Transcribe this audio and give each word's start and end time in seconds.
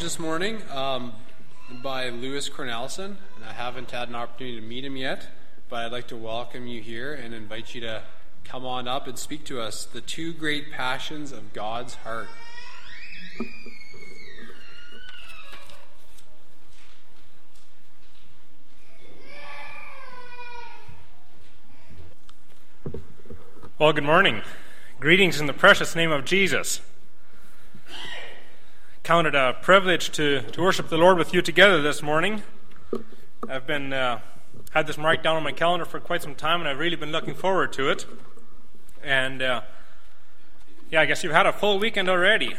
this 0.00 0.18
morning 0.18 0.62
um, 0.70 1.12
by 1.82 2.08
Lewis 2.08 2.48
Cornelison, 2.48 3.16
and 3.36 3.44
I 3.46 3.52
haven't 3.52 3.90
had 3.90 4.08
an 4.08 4.14
opportunity 4.14 4.58
to 4.58 4.66
meet 4.66 4.84
him 4.84 4.96
yet, 4.96 5.28
but 5.68 5.84
I'd 5.84 5.92
like 5.92 6.08
to 6.08 6.16
welcome 6.16 6.66
you 6.66 6.80
here 6.80 7.12
and 7.12 7.34
invite 7.34 7.74
you 7.74 7.82
to 7.82 8.02
come 8.42 8.64
on 8.64 8.88
up 8.88 9.06
and 9.06 9.18
speak 9.18 9.44
to 9.46 9.60
us 9.60 9.84
the 9.84 10.00
two 10.00 10.32
great 10.32 10.72
passions 10.72 11.30
of 11.30 11.52
God's 11.52 11.96
heart. 11.96 12.28
Well, 23.78 23.92
good 23.92 24.04
morning. 24.04 24.42
Greetings 25.00 25.40
in 25.40 25.46
the 25.46 25.52
precious 25.52 25.94
name 25.94 26.10
of 26.10 26.24
Jesus. 26.24 26.80
Counted 29.02 29.34
a 29.34 29.54
privilege 29.60 30.12
to, 30.12 30.42
to 30.52 30.62
worship 30.62 30.88
the 30.88 30.96
Lord 30.96 31.18
with 31.18 31.34
you 31.34 31.42
together 31.42 31.82
this 31.82 32.04
morning. 32.04 32.44
I've 33.48 33.66
been 33.66 33.92
uh, 33.92 34.20
had 34.70 34.86
this 34.86 34.96
marked 34.96 35.24
down 35.24 35.34
on 35.34 35.42
my 35.42 35.50
calendar 35.50 35.84
for 35.84 35.98
quite 35.98 36.22
some 36.22 36.36
time, 36.36 36.60
and 36.60 36.68
I've 36.68 36.78
really 36.78 36.94
been 36.94 37.10
looking 37.10 37.34
forward 37.34 37.72
to 37.72 37.88
it. 37.88 38.06
And 39.02 39.42
uh, 39.42 39.62
yeah, 40.88 41.00
I 41.00 41.06
guess 41.06 41.24
you've 41.24 41.32
had 41.32 41.46
a 41.46 41.52
full 41.52 41.80
weekend 41.80 42.08
already. 42.08 42.54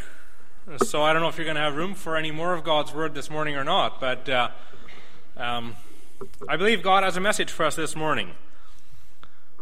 So 0.83 1.01
I 1.01 1.13
don't 1.13 1.21
know 1.21 1.29
if 1.29 1.37
you're 1.37 1.45
going 1.45 1.55
to 1.55 1.61
have 1.61 1.77
room 1.77 1.93
for 1.93 2.17
any 2.17 2.31
more 2.31 2.53
of 2.53 2.65
God's 2.65 2.93
word 2.93 3.15
this 3.15 3.29
morning 3.29 3.55
or 3.55 3.63
not, 3.63 4.01
but 4.01 4.27
uh, 4.27 4.49
um, 5.37 5.77
I 6.49 6.57
believe 6.57 6.83
God 6.83 7.03
has 7.03 7.15
a 7.15 7.21
message 7.21 7.51
for 7.51 7.65
us 7.65 7.77
this 7.77 7.95
morning. 7.95 8.31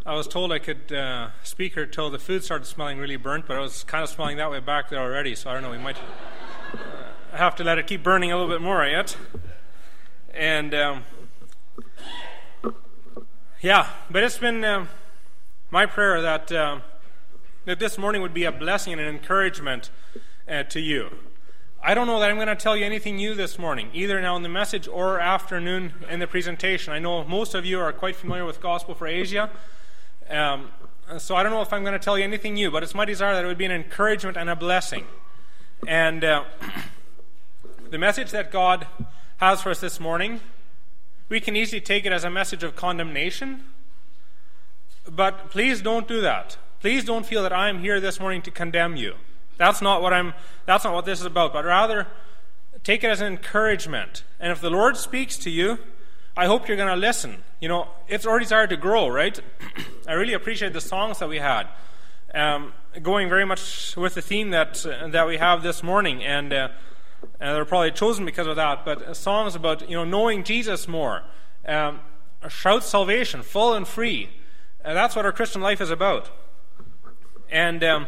I 0.04 0.16
was 0.16 0.28
told 0.28 0.52
I 0.52 0.58
could 0.58 0.92
uh, 0.92 1.28
speak 1.44 1.76
here 1.76 1.86
till 1.86 2.10
the 2.10 2.18
food 2.18 2.44
started 2.44 2.66
smelling 2.66 2.98
really 2.98 3.18
burnt, 3.18 3.46
but 3.46 3.56
I 3.56 3.60
was 3.60 3.84
kind 3.84 4.04
of 4.04 4.10
smelling 4.10 4.38
that 4.38 4.50
way 4.50 4.60
back 4.60 4.90
there 4.90 5.00
already, 5.00 5.36
so 5.36 5.52
I 5.52 5.54
don't 5.54 5.62
know. 5.62 5.70
We 5.70 5.78
might 5.78 5.98
uh, 6.74 7.38
have 7.38 7.56
to 7.58 7.64
let 7.64 7.78
it 7.78 7.88
keep 7.88 8.04
burning 8.04 8.32
a 8.32 8.38
little 8.38 8.52
bit 8.52 8.62
more 8.62 8.86
yet. 8.86 9.18
And 10.34 10.74
um, 10.74 11.04
yeah, 13.62 13.90
but 14.10 14.24
it's 14.24 14.38
been 14.38 14.64
uh, 14.64 14.88
my 15.70 15.86
prayer 15.86 16.22
that 16.22 16.52
uh, 16.52 16.80
that 17.66 17.80
this 17.80 17.98
morning 17.98 18.22
would 18.22 18.34
be 18.34 18.44
a 18.44 18.52
blessing 18.52 18.94
and 18.94 19.02
an 19.02 19.08
encouragement 19.08 19.90
uh, 20.48 20.64
to 20.64 20.80
you. 20.80 21.10
I 21.84 21.94
don't 21.94 22.06
know 22.06 22.20
that 22.20 22.30
I'm 22.30 22.36
going 22.36 22.48
to 22.48 22.56
tell 22.56 22.78
you 22.78 22.86
anything 22.86 23.16
new 23.16 23.34
this 23.34 23.58
morning, 23.58 23.90
either 23.94 24.22
now 24.22 24.36
in 24.36 24.44
the 24.44 24.50
message 24.50 24.88
or 24.88 25.20
afternoon 25.20 25.94
in 26.10 26.20
the 26.20 26.28
presentation. 26.28 26.94
I 26.94 27.00
know 27.00 27.24
most 27.24 27.56
of 27.56 27.66
you 27.66 27.80
are 27.80 27.92
quite 27.92 28.16
familiar 28.16 28.46
with 28.46 28.62
Gospel 28.62 28.94
for 28.94 29.08
Asia. 29.08 29.50
Um, 30.30 30.70
so 31.18 31.36
I 31.36 31.44
don't 31.44 31.52
know 31.52 31.62
if 31.62 31.74
I'm 31.74 31.84
going 31.84 31.94
to 31.94 32.00
tell 32.00 32.18
you 32.18 32.24
anything 32.24 32.54
new, 32.54 32.70
but 32.72 32.84
it's 32.84 32.94
my 32.94 33.06
desire 33.06 33.34
that 33.34 33.44
it 33.44 33.48
would 33.48 33.58
be 33.58 33.66
an 33.66 33.72
encouragement 33.72 34.38
and 34.38 34.50
a 34.50 34.56
blessing. 34.56 35.06
And 35.88 36.24
uh, 36.24 36.44
the 37.90 37.98
message 37.98 38.32
that 38.32 38.52
God 38.52 38.88
has 39.38 39.62
for 39.62 39.72
us 39.72 39.80
this 39.80 40.00
morning, 40.00 40.40
we 41.28 41.40
can 41.40 41.56
easily 41.56 41.82
take 41.82 42.06
it 42.06 42.12
as 42.12 42.24
a 42.24 42.30
message 42.30 42.64
of 42.64 42.76
condemnation. 42.76 43.64
But 45.10 45.50
please 45.50 45.82
don't 45.82 46.08
do 46.08 46.22
that. 46.22 46.58
Please 46.80 47.04
don't 47.04 47.26
feel 47.26 47.44
that 47.44 47.54
I'm 47.54 47.80
here 47.80 48.00
this 48.00 48.20
morning 48.20 48.42
to 48.44 48.52
condemn 48.52 48.96
you. 48.96 49.16
That's 49.58 49.82
not 49.82 50.02
what 50.02 50.14
I'm. 50.14 50.34
That's 50.66 50.84
not 50.84 50.94
what 50.94 51.06
this 51.06 51.20
is 51.20 51.26
about. 51.26 51.54
But 51.54 51.66
rather, 51.66 52.08
take 52.84 53.04
it 53.04 53.08
as 53.08 53.22
an 53.22 53.28
encouragement. 53.28 54.24
And 54.40 54.52
if 54.52 54.62
the 54.62 54.70
Lord 54.70 54.98
speaks 54.98 55.38
to 55.40 55.50
you, 55.50 55.80
I 56.36 56.46
hope 56.46 56.68
you're 56.68 56.78
going 56.78 56.90
to 56.90 56.96
listen. 56.96 57.44
You 57.60 57.68
know, 57.68 57.88
it's 58.08 58.26
our 58.26 58.40
desire 58.40 58.68
to 58.68 58.78
grow, 58.78 59.08
right? 59.08 59.40
I 60.08 60.14
really 60.14 60.34
appreciate 60.34 60.74
the 60.74 60.82
songs 60.82 61.20
that 61.20 61.30
we 61.30 61.40
had, 61.40 61.68
um, 62.34 62.74
going 63.02 63.30
very 63.30 63.46
much 63.46 63.96
with 63.98 64.16
the 64.16 64.22
theme 64.22 64.52
that 64.52 64.86
uh, 64.86 65.08
that 65.10 65.28
we 65.28 65.38
have 65.38 65.64
this 65.64 65.84
morning, 65.84 66.24
and 66.24 66.54
uh, 66.54 66.70
they're 67.40 67.66
probably 67.66 67.92
chosen 67.92 68.26
because 68.26 68.48
of 68.48 68.56
that. 68.56 68.86
But 68.86 69.16
songs 69.16 69.56
about 69.56 69.90
you 69.90 69.96
know 69.96 70.06
knowing 70.06 70.44
Jesus 70.44 70.88
more, 70.88 71.24
um, 71.66 72.00
shout 72.50 72.84
salvation, 72.84 73.42
full 73.42 73.74
and 73.74 73.88
free. 73.88 74.30
And 74.84 74.98
that's 74.98 75.16
what 75.16 75.26
our 75.26 75.32
Christian 75.32 75.62
life 75.62 75.80
is 75.80 75.92
about. 75.92 76.32
And 77.52 77.84
um, 77.84 78.08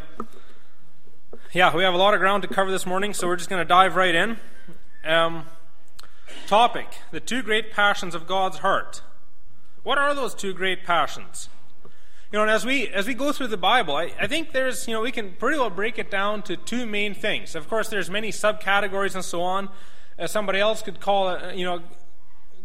yeah, 1.51 1.75
we 1.75 1.83
have 1.83 1.93
a 1.93 1.97
lot 1.97 2.13
of 2.13 2.19
ground 2.19 2.41
to 2.43 2.49
cover 2.49 2.71
this 2.71 2.85
morning, 2.85 3.13
so 3.13 3.27
we're 3.27 3.35
just 3.35 3.49
going 3.49 3.61
to 3.61 3.67
dive 3.67 3.95
right 3.95 4.15
in. 4.15 4.37
Um, 5.05 5.45
topic 6.47 6.87
the 7.11 7.19
two 7.19 7.43
great 7.43 7.71
passions 7.71 8.15
of 8.15 8.25
God's 8.25 8.59
heart. 8.59 9.01
What 9.83 9.97
are 9.97 10.15
those 10.15 10.33
two 10.33 10.53
great 10.53 10.83
passions? 10.83 11.49
You 12.33 12.39
know, 12.39 12.43
and 12.43 12.51
as 12.51 12.65
we 12.65 12.87
as 12.87 13.05
we 13.05 13.13
go 13.13 13.31
through 13.31 13.49
the 13.49 13.57
Bible, 13.57 13.95
I, 13.95 14.11
I 14.19 14.25
think 14.25 14.53
there's 14.53 14.87
you 14.87 14.93
know 14.95 15.01
we 15.01 15.11
can 15.11 15.33
pretty 15.33 15.59
well 15.59 15.69
break 15.69 15.99
it 15.99 16.09
down 16.09 16.41
to 16.43 16.57
two 16.57 16.87
main 16.87 17.13
things. 17.13 17.53
Of 17.53 17.69
course, 17.69 17.89
there's 17.89 18.09
many 18.09 18.31
subcategories 18.31 19.13
and 19.13 19.23
so 19.23 19.43
on. 19.43 19.69
Uh, 20.17 20.25
somebody 20.25 20.59
else 20.59 20.81
could 20.81 20.99
call 20.99 21.51
you 21.51 21.63
know, 21.63 21.83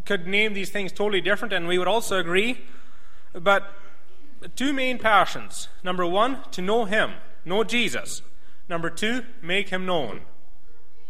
could 0.06 0.26
name 0.26 0.54
these 0.54 0.70
things 0.70 0.90
totally 0.90 1.20
different, 1.20 1.52
and 1.52 1.68
we 1.68 1.76
would 1.76 1.86
also 1.86 2.18
agree. 2.18 2.62
But 3.34 3.70
two 4.56 4.72
main 4.72 4.96
passions: 4.96 5.68
number 5.84 6.06
one, 6.06 6.38
to 6.52 6.62
know 6.62 6.86
Him, 6.86 7.12
know 7.44 7.62
Jesus. 7.62 8.22
Number 8.70 8.88
two, 8.88 9.26
make 9.42 9.68
Him 9.68 9.84
known. 9.84 10.22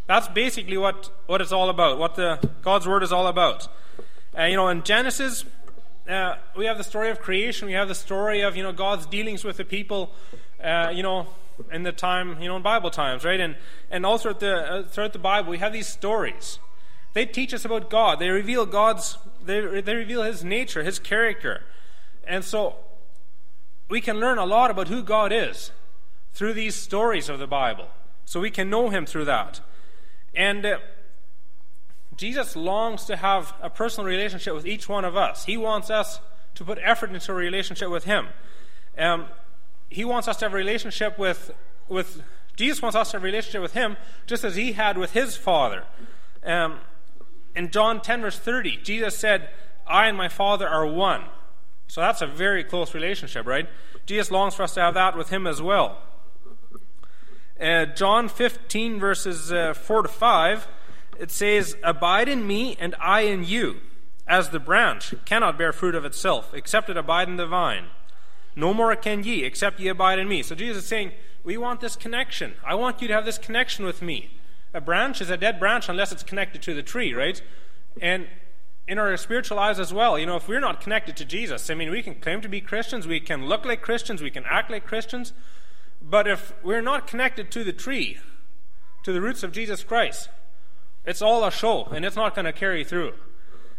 That's 0.08 0.26
basically 0.26 0.78
what, 0.78 1.12
what 1.26 1.40
it's 1.40 1.52
all 1.52 1.70
about, 1.70 1.98
what 1.98 2.16
the 2.16 2.40
God's 2.62 2.88
Word 2.88 3.04
is 3.04 3.12
all 3.12 3.28
about. 3.28 3.69
Uh, 4.36 4.44
you 4.44 4.56
know, 4.56 4.66
in 4.66 4.82
Genesis, 4.82 5.44
uh, 6.08 6.36
we 6.56 6.64
have 6.64 6.78
the 6.78 6.84
story 6.84 7.10
of 7.10 7.20
creation. 7.20 7.66
We 7.66 7.74
have 7.74 7.88
the 7.88 7.94
story 7.94 8.41
of 8.41 8.56
you 8.56 8.62
know 8.62 8.72
God's 8.72 9.06
dealings 9.06 9.44
with 9.44 9.58
the 9.58 9.64
people. 9.64 10.10
Uh, 10.62 10.91
you 10.92 11.02
know, 11.02 11.26
in 11.70 11.82
the 11.82 11.92
time 11.92 12.41
you 12.41 12.48
know 12.48 12.56
in 12.56 12.62
Bible 12.62 12.91
times, 12.91 13.24
right? 13.24 13.41
And 13.41 13.56
and 13.91 14.06
all 14.06 14.16
throughout 14.16 14.41
the 14.41 14.54
uh, 14.54 14.82
throughout 14.88 15.12
the 15.12 15.19
Bible, 15.19 15.50
we 15.50 15.58
have 15.58 15.72
these 15.72 15.86
stories. 15.86 16.58
They 17.12 17.26
teach 17.26 17.52
us 17.52 17.64
about 17.64 17.91
God. 17.91 18.19
They 18.19 18.30
reveal 18.30 18.64
God's. 18.64 19.19
They 19.44 19.80
they 19.80 19.94
reveal 19.94 20.22
His 20.22 20.42
nature, 20.42 20.82
His 20.82 20.98
character, 20.98 21.64
and 22.26 22.42
so 22.44 22.76
we 23.88 24.00
can 24.00 24.19
learn 24.19 24.38
a 24.38 24.46
lot 24.46 24.70
about 24.70 24.88
who 24.88 25.02
God 25.02 25.32
is 25.32 25.72
through 26.32 26.54
these 26.54 26.75
stories 26.75 27.28
of 27.28 27.38
the 27.38 27.46
Bible. 27.46 27.88
So 28.25 28.40
we 28.40 28.50
can 28.50 28.70
know 28.70 28.90
Him 28.90 29.06
through 29.06 29.25
that. 29.26 29.60
And 30.34 30.64
uh, 30.64 30.78
Jesus 32.19 32.56
longs 32.56 33.05
to 33.05 33.17
have 33.17 33.55
a 33.62 33.71
personal 33.71 34.06
relationship 34.06 34.53
with 34.53 34.67
each 34.67 34.89
one 34.89 35.05
of 35.05 35.17
us. 35.17 35.45
He 35.45 35.56
wants 35.56 35.89
us 35.89 36.21
to 36.56 36.65
put 36.65 36.79
effort 36.83 37.11
into 37.11 37.31
a 37.31 37.34
relationship 37.34 37.91
with 37.91 38.05
Him. 38.05 38.27
Um, 38.99 39.27
he 39.89 40.05
wants 40.05 40.27
us 40.27 40.37
to 40.39 40.45
have 40.45 40.53
a 40.53 40.56
relationship 40.56 41.17
with, 41.17 41.53
with 41.89 42.21
Jesus 42.56 42.83
wants 42.83 42.97
us 42.97 43.12
to 43.12 43.17
have 43.17 43.23
a 43.23 43.25
relationship 43.25 43.62
with 43.62 43.73
Him 43.73 43.97
just 44.27 44.43
as 44.43 44.56
He 44.56 44.73
had 44.73 44.99
with 44.99 45.12
His 45.12 45.37
Father. 45.37 45.84
Um, 46.45 46.81
in 47.55 47.71
John 47.71 48.01
10, 48.01 48.23
verse 48.23 48.39
30, 48.39 48.79
Jesus 48.79 49.17
said, 49.17 49.49
I 49.87 50.09
and 50.09 50.19
my 50.19 50.29
Father 50.29 50.69
are 50.69 50.87
one. 50.87 51.23
So 51.87 52.00
that's 52.00 52.21
a 52.21 52.27
very 52.27 52.65
close 52.65 52.95
relationship, 52.95 53.47
right? 53.47 53.69
Jesus 54.06 54.33
longs 54.33 54.55
for 54.55 54.65
us 54.65 54.75
to 54.75 54.81
have 54.81 54.95
that 54.95 55.17
with 55.17 55.31
Him 55.31 55.47
as 55.47 55.62
well. 55.62 55.99
Uh, 57.61 57.87
John 57.87 58.29
15, 58.29 58.99
verses 58.99 59.53
uh, 59.53 59.73
4 59.73 60.03
to 60.03 60.09
5, 60.09 60.69
it 61.19 61.31
says, 61.31 61.77
Abide 61.83 62.29
in 62.29 62.47
me, 62.47 62.77
and 62.79 62.95
I 63.01 63.23
in 63.23 63.45
you, 63.45 63.81
as 64.27 64.51
the 64.51 64.61
branch 64.61 65.15
cannot 65.25 65.59
bear 65.59 65.73
fruit 65.73 65.95
of 65.95 66.05
itself, 66.05 66.53
except 66.55 66.89
it 66.89 66.97
abide 66.97 67.29
in 67.29 67.37
the 67.37 67.47
vine. 67.47 67.87
No 68.55 68.75
more 68.75 68.95
can 68.97 69.23
ye, 69.23 69.45
except 69.45 69.81
ye 69.81 69.89
abide 69.89 70.19
in 70.19 70.29
me. 70.29 70.43
So 70.43 70.55
Jesus 70.55 70.84
is 70.84 70.89
saying, 70.89 71.12
We 71.45 71.56
want 71.56 71.81
this 71.81 71.97
connection. 71.97 72.55
I 72.67 72.75
want 72.75 73.01
you 73.01 73.09
to 73.09 73.15
have 73.15 73.25
this 73.25 73.39
connection 73.39 73.84
with 73.84 74.03
me. 74.03 74.31
A 74.75 74.81
branch 74.81 75.21
is 75.21 75.31
a 75.31 75.37
dead 75.37 75.59
branch 75.59 75.89
unless 75.89 76.12
it's 76.12 76.23
connected 76.23 76.62
to 76.62 76.75
the 76.75 76.83
tree, 76.83 77.15
right? 77.15 77.41
And 78.00 78.27
in 78.87 78.99
our 78.99 79.17
spiritual 79.17 79.56
lives 79.59 79.79
as 79.79 79.93
well, 79.93 80.19
you 80.19 80.27
know, 80.27 80.37
if 80.37 80.49
we're 80.49 80.61
not 80.61 80.81
connected 80.81 81.17
to 81.19 81.25
Jesus, 81.25 81.69
I 81.71 81.75
mean, 81.75 81.91
we 81.91 82.03
can 82.03 82.15
claim 82.17 82.41
to 82.41 82.49
be 82.49 82.61
Christians, 82.61 83.06
we 83.06 83.21
can 83.21 83.47
look 83.47 83.65
like 83.65 83.83
Christians, 83.83 84.23
we 84.23 84.31
can 84.31 84.45
act 84.49 84.71
like 84.71 84.87
Christians, 84.87 85.33
but 86.03 86.27
if 86.27 86.53
we're 86.62 86.83
not 86.83 87.06
connected 87.06 87.50
to 87.50 87.65
the 87.65 87.73
tree, 87.73 88.19
to 89.05 89.12
the 89.12 89.21
roots 89.21 89.43
of 89.43 89.53
Jesus 89.53 89.85
Christ, 89.85 90.31
it's 91.08 91.22
all 91.22 91.44
a 91.44 91.50
show 91.50 91.84
and 91.86 92.05
it's 92.05 92.16
not 92.16 92.34
going 92.34 92.44
to 92.44 92.52
carry 92.52 92.84
through. 92.84 93.14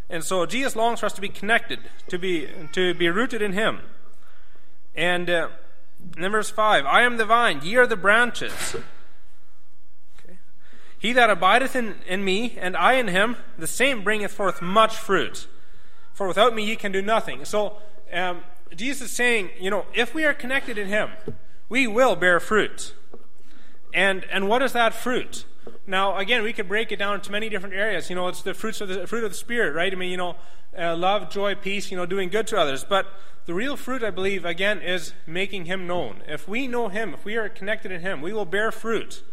And 0.09 0.23
so 0.23 0.45
Jesus 0.45 0.75
longs 0.75 0.99
for 0.99 1.05
us 1.05 1.13
to 1.13 1.21
be 1.21 1.29
connected, 1.29 1.79
to 2.07 2.17
be 2.17 2.49
to 2.73 2.93
be 2.95 3.09
rooted 3.09 3.41
in 3.41 3.53
Him. 3.53 3.81
And, 4.95 5.29
uh, 5.29 5.49
then 6.17 6.31
verse 6.31 6.49
five: 6.49 6.85
I 6.85 7.03
am 7.03 7.17
the 7.17 7.25
vine; 7.25 7.61
ye 7.63 7.75
are 7.75 7.87
the 7.87 7.95
branches. 7.95 8.75
Okay. 10.19 10.37
He 10.97 11.13
that 11.13 11.29
abideth 11.29 11.75
in, 11.75 11.95
in 12.07 12.23
me, 12.23 12.57
and 12.59 12.75
I 12.75 12.93
in 12.93 13.07
him, 13.07 13.37
the 13.57 13.67
same 13.67 14.03
bringeth 14.03 14.31
forth 14.31 14.61
much 14.61 14.95
fruit. 14.95 15.47
For 16.13 16.27
without 16.27 16.55
me 16.55 16.65
ye 16.65 16.75
can 16.75 16.91
do 16.91 17.01
nothing. 17.01 17.45
So 17.45 17.77
um, 18.11 18.43
Jesus 18.75 19.09
is 19.09 19.15
saying, 19.15 19.51
you 19.59 19.69
know, 19.69 19.85
if 19.93 20.13
we 20.13 20.25
are 20.25 20.33
connected 20.33 20.77
in 20.77 20.87
Him, 20.87 21.09
we 21.69 21.87
will 21.87 22.15
bear 22.15 22.39
fruit. 22.39 22.93
And, 23.93 24.25
and 24.31 24.47
what 24.47 24.61
is 24.61 24.73
that 24.73 24.93
fruit? 24.93 25.45
Now, 25.89 26.17
again, 26.17 26.43
we 26.43 26.53
could 26.53 26.67
break 26.67 26.91
it 26.91 26.99
down 26.99 27.15
into 27.15 27.31
many 27.31 27.49
different 27.49 27.73
areas. 27.73 28.11
You 28.11 28.15
know, 28.15 28.27
it's 28.27 28.43
the 28.43 28.53
fruits 28.53 28.79
of 28.79 28.89
the 28.89 29.07
fruit 29.07 29.23
of 29.23 29.31
the 29.31 29.37
Spirit, 29.37 29.73
right? 29.73 29.91
I 29.91 29.95
mean, 29.95 30.11
you 30.11 30.17
know, 30.17 30.35
uh, 30.77 30.95
love, 30.95 31.31
joy, 31.31 31.55
peace, 31.55 31.89
you 31.89 31.97
know, 31.97 32.05
doing 32.05 32.29
good 32.29 32.45
to 32.47 32.59
others. 32.59 32.83
But 32.83 33.07
the 33.47 33.55
real 33.55 33.75
fruit, 33.75 34.03
I 34.03 34.11
believe, 34.11 34.45
again, 34.45 34.81
is 34.83 35.13
making 35.25 35.65
Him 35.65 35.87
known. 35.87 36.21
If 36.27 36.47
we 36.47 36.67
know 36.67 36.89
Him, 36.89 37.15
if 37.15 37.25
we 37.25 37.37
are 37.37 37.49
connected 37.49 37.91
in 37.91 38.01
Him, 38.01 38.21
we 38.21 38.31
will 38.31 38.45
bear 38.45 38.71
fruit. 38.71 39.23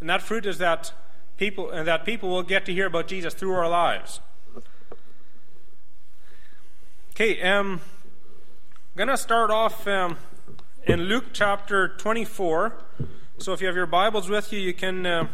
And 0.00 0.08
that 0.08 0.22
fruit 0.22 0.46
is 0.46 0.56
that 0.56 0.94
people, 1.36 1.68
and 1.68 1.86
that 1.86 2.06
people 2.06 2.30
will 2.30 2.42
get 2.42 2.64
to 2.64 2.72
hear 2.72 2.86
about 2.86 3.06
Jesus 3.06 3.34
through 3.34 3.52
our 3.52 3.68
lives. 3.68 4.20
Okay, 7.10 7.42
um, 7.42 7.82
I'm 8.96 9.08
to 9.08 9.16
start 9.18 9.50
off 9.50 9.86
um, 9.86 10.16
in 10.86 11.02
Luke 11.02 11.26
chapter 11.34 11.88
24. 11.88 12.72
So 13.36 13.52
if 13.52 13.60
you 13.60 13.66
have 13.66 13.76
your 13.76 13.84
Bibles 13.84 14.30
with 14.30 14.54
you, 14.54 14.58
you 14.58 14.72
can 14.72 15.04
uh, 15.04 15.28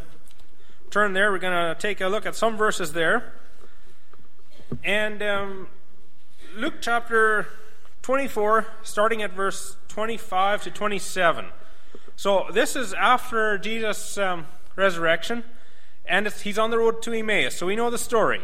turn 0.94 1.12
there. 1.12 1.32
We're 1.32 1.41
going 1.41 1.75
to 1.75 1.81
take 1.81 2.00
a 2.00 2.06
look 2.06 2.25
at 2.25 2.37
some 2.37 2.56
verses 2.56 2.93
there. 2.93 3.32
And 4.85 5.20
um, 5.25 5.67
Luke 6.56 6.75
chapter 6.81 7.49
24, 8.02 8.64
starting 8.85 9.20
at 9.20 9.32
verse 9.32 9.76
25 9.88 10.62
to 10.62 10.70
27. 10.70 11.46
So 12.14 12.46
this 12.52 12.76
is 12.76 12.93
after 12.93 13.58
Jesus' 13.58 14.17
um, 14.19 14.46
resurrection, 14.76 15.43
and 16.06 16.29
he's 16.29 16.61
on 16.61 16.70
the 16.70 16.79
road 16.79 17.02
to 17.02 17.12
Emmaus. 17.12 17.56
So 17.56 17.67
we 17.67 17.75
know 17.75 17.91
the 17.91 17.99
story. 17.99 18.43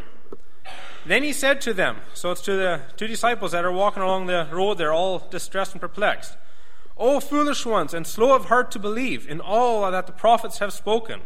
Then 1.06 1.23
he 1.23 1.32
said 1.32 1.61
to 1.61 1.73
them, 1.73 1.99
so 2.14 2.32
it's 2.32 2.43
to 2.43 2.56
the 2.56 2.81
two 2.97 3.06
disciples 3.06 3.52
that 3.52 3.64
are 3.64 3.70
walking 3.70 4.02
along 4.02 4.26
the 4.26 4.49
road, 4.50 4.76
they're 4.76 4.93
all 4.93 5.20
distressed 5.31 5.70
and 5.70 5.81
perplexed. 5.81 6.37
O 6.97 7.20
foolish 7.20 7.64
ones, 7.64 7.94
and 7.94 8.05
slow 8.05 8.35
of 8.35 8.47
heart 8.47 8.73
to 8.73 8.81
believe 8.81 9.29
in 9.29 9.41
all 9.41 9.88
that 9.88 10.08
the 10.08 10.12
prophets 10.12 10.58
have 10.58 10.73
spoken. 10.73 11.20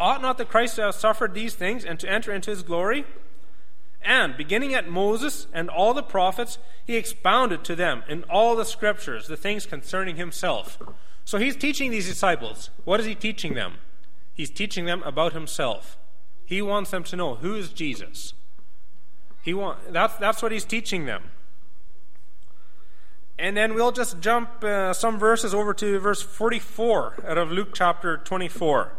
Ought 0.00 0.22
not 0.22 0.38
the 0.38 0.46
Christ 0.46 0.76
to 0.76 0.82
have 0.82 0.94
suffered 0.94 1.34
these 1.34 1.54
things 1.54 1.84
and 1.84 2.00
to 2.00 2.10
enter 2.10 2.32
into 2.32 2.50
his 2.50 2.62
glory? 2.62 3.04
And, 4.02 4.34
beginning 4.34 4.74
at 4.74 4.88
Moses 4.88 5.46
and 5.52 5.68
all 5.68 5.92
the 5.92 6.02
prophets, 6.02 6.56
he 6.86 6.96
expounded 6.96 7.62
to 7.64 7.76
them 7.76 8.02
in 8.08 8.24
all 8.24 8.56
the 8.56 8.64
scriptures 8.64 9.28
the 9.28 9.36
things 9.36 9.66
concerning 9.66 10.16
himself. 10.16 10.78
So 11.26 11.36
he's 11.36 11.54
teaching 11.54 11.90
these 11.90 12.08
disciples. 12.08 12.70
What 12.84 12.98
is 12.98 13.04
he 13.04 13.14
teaching 13.14 13.52
them? 13.52 13.74
He's 14.32 14.50
teaching 14.50 14.86
them 14.86 15.02
about 15.02 15.34
himself. 15.34 15.98
He 16.46 16.62
wants 16.62 16.90
them 16.90 17.04
to 17.04 17.16
know 17.16 17.34
who 17.34 17.54
is 17.54 17.68
Jesus. 17.68 18.32
He 19.42 19.52
want, 19.52 19.92
that's, 19.92 20.16
that's 20.16 20.42
what 20.42 20.50
he's 20.50 20.64
teaching 20.64 21.04
them. 21.04 21.24
And 23.38 23.56
then 23.56 23.74
we'll 23.74 23.92
just 23.92 24.20
jump 24.20 24.64
uh, 24.64 24.92
some 24.94 25.18
verses 25.18 25.54
over 25.54 25.72
to 25.74 25.98
verse 25.98 26.22
44 26.22 27.24
out 27.26 27.38
of 27.38 27.50
Luke 27.50 27.70
chapter 27.74 28.16
24. 28.16 28.92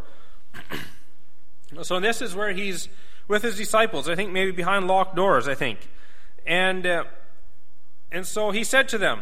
so 1.81 1.99
this 1.99 2.21
is 2.21 2.35
where 2.35 2.51
he's 2.51 2.89
with 3.27 3.43
his 3.43 3.57
disciples. 3.57 4.09
I 4.09 4.15
think 4.15 4.31
maybe 4.31 4.51
behind 4.51 4.87
locked 4.87 5.15
doors, 5.15 5.47
I 5.47 5.55
think. 5.55 5.89
And, 6.45 6.85
uh, 6.85 7.03
and 8.11 8.25
so 8.25 8.51
he 8.51 8.63
said 8.63 8.89
to 8.89 8.97
them, 8.97 9.21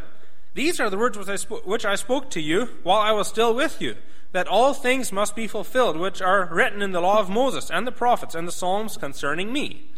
These 0.54 0.80
are 0.80 0.90
the 0.90 0.98
words 0.98 1.18
which 1.18 1.30
I, 1.30 1.36
sp- 1.38 1.66
which 1.66 1.86
I 1.86 1.96
spoke 1.96 2.30
to 2.32 2.42
you 2.42 2.70
while 2.84 3.00
I 3.00 3.12
was 3.12 3.28
still 3.28 3.54
with 3.54 3.82
you, 3.82 3.96
that 4.32 4.48
all 4.48 4.74
things 4.74 5.12
must 5.12 5.36
be 5.36 5.48
fulfilled 5.48 5.98
which 5.98 6.22
are 6.22 6.50
written 6.52 6.82
in 6.82 6.92
the 6.92 7.02
law 7.02 7.20
of 7.20 7.30
Moses 7.30 7.70
and 7.70 7.86
the 7.86 7.92
prophets 7.92 8.36
and 8.36 8.48
the 8.48 8.52
Psalms 8.52 8.98
concerning 8.98 9.52
me. 9.54 9.92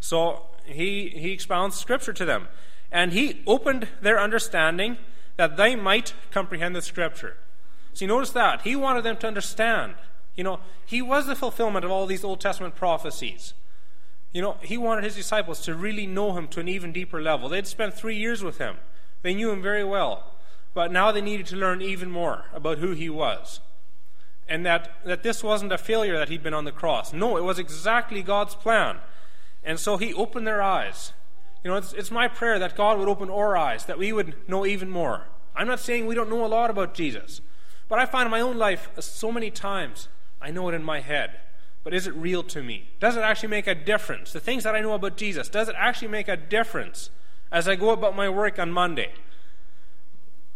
So 0.00 0.46
he, 0.64 1.08
he 1.10 1.32
expounds 1.32 1.76
scripture 1.76 2.12
to 2.12 2.24
them. 2.24 2.48
And 2.90 3.12
he 3.12 3.42
opened 3.46 3.88
their 4.00 4.20
understanding 4.20 4.98
that 5.36 5.56
they 5.56 5.76
might 5.76 6.14
comprehend 6.30 6.76
the 6.76 6.82
scripture. 6.82 7.36
You 7.96 8.06
notice 8.06 8.30
that. 8.30 8.62
He 8.62 8.74
wanted 8.74 9.04
them 9.04 9.16
to 9.18 9.26
understand. 9.26 9.94
You 10.36 10.44
know, 10.44 10.60
he 10.86 11.02
was 11.02 11.26
the 11.26 11.36
fulfillment 11.36 11.84
of 11.84 11.90
all 11.90 12.06
these 12.06 12.24
Old 12.24 12.40
Testament 12.40 12.74
prophecies. 12.74 13.54
You 14.32 14.40
know, 14.40 14.56
he 14.62 14.78
wanted 14.78 15.04
his 15.04 15.14
disciples 15.14 15.60
to 15.60 15.74
really 15.74 16.06
know 16.06 16.32
him 16.32 16.48
to 16.48 16.60
an 16.60 16.68
even 16.68 16.92
deeper 16.92 17.20
level. 17.20 17.48
They'd 17.48 17.66
spent 17.66 17.94
three 17.94 18.16
years 18.16 18.42
with 18.42 18.58
him, 18.58 18.76
they 19.22 19.34
knew 19.34 19.50
him 19.50 19.62
very 19.62 19.84
well. 19.84 20.24
But 20.74 20.90
now 20.90 21.12
they 21.12 21.20
needed 21.20 21.46
to 21.48 21.56
learn 21.56 21.82
even 21.82 22.10
more 22.10 22.46
about 22.54 22.78
who 22.78 22.92
he 22.92 23.10
was. 23.10 23.60
And 24.48 24.64
that, 24.64 24.90
that 25.04 25.22
this 25.22 25.44
wasn't 25.44 25.72
a 25.72 25.78
failure 25.78 26.16
that 26.16 26.30
he'd 26.30 26.42
been 26.42 26.54
on 26.54 26.64
the 26.64 26.72
cross. 26.72 27.12
No, 27.12 27.36
it 27.36 27.44
was 27.44 27.58
exactly 27.58 28.22
God's 28.22 28.54
plan. 28.54 28.96
And 29.62 29.78
so 29.78 29.98
he 29.98 30.14
opened 30.14 30.46
their 30.46 30.62
eyes. 30.62 31.12
You 31.62 31.70
know, 31.70 31.76
it's, 31.76 31.92
it's 31.92 32.10
my 32.10 32.26
prayer 32.26 32.58
that 32.58 32.74
God 32.74 32.98
would 32.98 33.08
open 33.08 33.30
our 33.30 33.56
eyes, 33.56 33.84
that 33.84 33.98
we 33.98 34.12
would 34.12 34.34
know 34.48 34.64
even 34.64 34.88
more. 34.88 35.26
I'm 35.54 35.68
not 35.68 35.78
saying 35.78 36.06
we 36.06 36.14
don't 36.14 36.30
know 36.30 36.44
a 36.44 36.48
lot 36.48 36.70
about 36.70 36.94
Jesus, 36.94 37.40
but 37.88 37.98
I 37.98 38.06
find 38.06 38.26
in 38.26 38.30
my 38.30 38.40
own 38.40 38.56
life 38.56 38.88
so 38.98 39.30
many 39.30 39.50
times 39.50 40.08
I 40.42 40.50
know 40.50 40.68
it 40.68 40.74
in 40.74 40.82
my 40.82 41.00
head, 41.00 41.30
but 41.84 41.94
is 41.94 42.06
it 42.06 42.14
real 42.14 42.42
to 42.44 42.62
me? 42.62 42.88
Does 43.00 43.16
it 43.16 43.20
actually 43.20 43.48
make 43.48 43.66
a 43.66 43.74
difference? 43.74 44.32
The 44.32 44.40
things 44.40 44.64
that 44.64 44.74
I 44.74 44.80
know 44.80 44.94
about 44.94 45.16
Jesus, 45.16 45.48
does 45.48 45.68
it 45.68 45.74
actually 45.78 46.08
make 46.08 46.28
a 46.28 46.36
difference 46.36 47.10
as 47.50 47.68
I 47.68 47.76
go 47.76 47.90
about 47.90 48.16
my 48.16 48.28
work 48.28 48.58
on 48.58 48.72
Monday? 48.72 49.12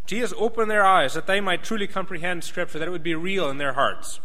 Jesus 0.06 0.32
opened 0.36 0.70
their 0.70 0.84
eyes 0.84 1.14
that 1.14 1.26
they 1.26 1.40
might 1.40 1.64
truly 1.64 1.86
comprehend 1.86 2.44
Scripture, 2.44 2.78
that 2.78 2.86
it 2.86 2.92
would 2.92 3.02
be 3.02 3.14
real 3.14 3.50
in 3.50 3.58
their 3.58 3.72
hearts. 3.72 4.20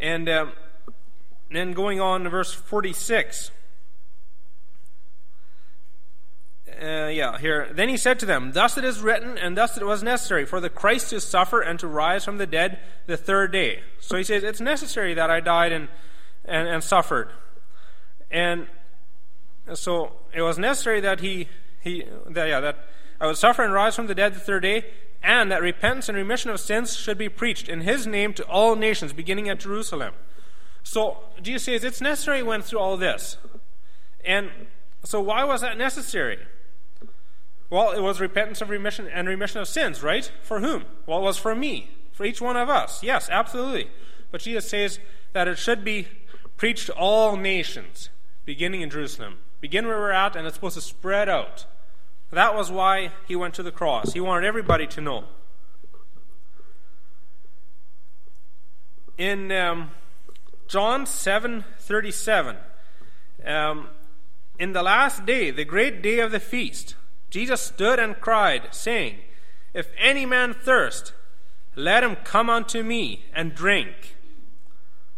And 0.00 0.28
um, 0.28 0.52
then 1.50 1.72
going 1.72 2.00
on 2.00 2.24
to 2.24 2.30
verse 2.30 2.52
46. 2.52 3.50
Uh, 6.82 7.06
yeah, 7.06 7.38
here. 7.38 7.68
Then 7.72 7.88
he 7.88 7.96
said 7.96 8.18
to 8.20 8.26
them, 8.26 8.52
Thus 8.52 8.76
it 8.76 8.84
is 8.84 9.00
written, 9.00 9.38
and 9.38 9.56
thus 9.56 9.76
it 9.76 9.84
was 9.84 10.02
necessary 10.02 10.44
for 10.44 10.60
the 10.60 10.68
Christ 10.68 11.10
to 11.10 11.20
suffer 11.20 11.60
and 11.60 11.78
to 11.78 11.86
rise 11.86 12.24
from 12.24 12.38
the 12.38 12.46
dead 12.46 12.80
the 13.06 13.16
third 13.16 13.52
day. 13.52 13.82
So 14.00 14.16
he 14.16 14.24
says, 14.24 14.42
It's 14.42 14.60
necessary 14.60 15.14
that 15.14 15.30
I 15.30 15.38
died 15.38 15.70
and, 15.70 15.88
and, 16.44 16.66
and 16.66 16.82
suffered. 16.82 17.30
And 18.32 18.66
so 19.74 20.14
it 20.34 20.42
was 20.42 20.58
necessary 20.58 21.00
that 21.00 21.20
he, 21.20 21.48
he 21.80 22.04
that, 22.28 22.48
yeah, 22.48 22.58
that 22.58 22.88
I 23.20 23.26
would 23.26 23.36
suffer 23.36 23.62
and 23.62 23.72
rise 23.72 23.94
from 23.94 24.08
the 24.08 24.14
dead 24.14 24.34
the 24.34 24.40
third 24.40 24.62
day, 24.62 24.84
and 25.22 25.52
that 25.52 25.62
repentance 25.62 26.08
and 26.08 26.18
remission 26.18 26.50
of 26.50 26.58
sins 26.58 26.96
should 26.96 27.18
be 27.18 27.28
preached 27.28 27.68
in 27.68 27.82
his 27.82 28.08
name 28.08 28.34
to 28.34 28.42
all 28.44 28.74
nations, 28.74 29.12
beginning 29.12 29.48
at 29.48 29.60
Jerusalem. 29.60 30.14
So 30.82 31.18
Jesus 31.40 31.62
says 31.62 31.84
it's 31.84 32.00
necessary 32.00 32.42
went 32.42 32.64
through 32.64 32.80
all 32.80 32.96
this. 32.96 33.36
And 34.24 34.50
so 35.04 35.20
why 35.20 35.44
was 35.44 35.60
that 35.60 35.78
necessary? 35.78 36.38
Well, 37.72 37.92
it 37.92 38.02
was 38.02 38.20
repentance 38.20 38.60
of 38.60 38.68
remission 38.68 39.08
and 39.08 39.26
remission 39.26 39.58
of 39.58 39.66
sins, 39.66 40.02
right? 40.02 40.30
For 40.42 40.60
whom? 40.60 40.84
Well, 41.06 41.20
it 41.20 41.22
was 41.22 41.38
for 41.38 41.54
me, 41.54 41.88
for 42.12 42.26
each 42.26 42.38
one 42.38 42.54
of 42.54 42.68
us. 42.68 43.02
Yes, 43.02 43.30
absolutely. 43.30 43.88
But 44.30 44.42
Jesus 44.42 44.68
says 44.68 45.00
that 45.32 45.48
it 45.48 45.56
should 45.56 45.82
be 45.82 46.06
preached 46.58 46.84
to 46.88 46.92
all 46.92 47.34
nations, 47.34 48.10
beginning 48.44 48.82
in 48.82 48.90
Jerusalem. 48.90 49.38
Begin 49.62 49.86
where 49.86 49.96
we're 49.96 50.10
at, 50.10 50.36
and 50.36 50.46
it's 50.46 50.54
supposed 50.54 50.74
to 50.74 50.82
spread 50.82 51.30
out. 51.30 51.64
That 52.30 52.54
was 52.54 52.70
why 52.70 53.12
he 53.26 53.36
went 53.36 53.54
to 53.54 53.62
the 53.62 53.72
cross. 53.72 54.12
He 54.12 54.20
wanted 54.20 54.46
everybody 54.46 54.86
to 54.88 55.00
know. 55.00 55.24
In 59.16 59.50
um, 59.50 59.92
John 60.68 61.06
7:37. 61.06 62.56
Um, 63.46 63.88
in 64.58 64.74
the 64.74 64.82
last 64.82 65.24
day, 65.24 65.50
the 65.50 65.64
great 65.64 66.02
day 66.02 66.18
of 66.18 66.32
the 66.32 66.38
feast, 66.38 66.96
Jesus 67.32 67.62
stood 67.62 67.98
and 67.98 68.20
cried, 68.20 68.74
saying, 68.74 69.16
If 69.72 69.88
any 69.96 70.26
man 70.26 70.52
thirst, 70.52 71.14
let 71.74 72.04
him 72.04 72.14
come 72.16 72.50
unto 72.50 72.82
me 72.82 73.24
and 73.34 73.54
drink. 73.54 74.16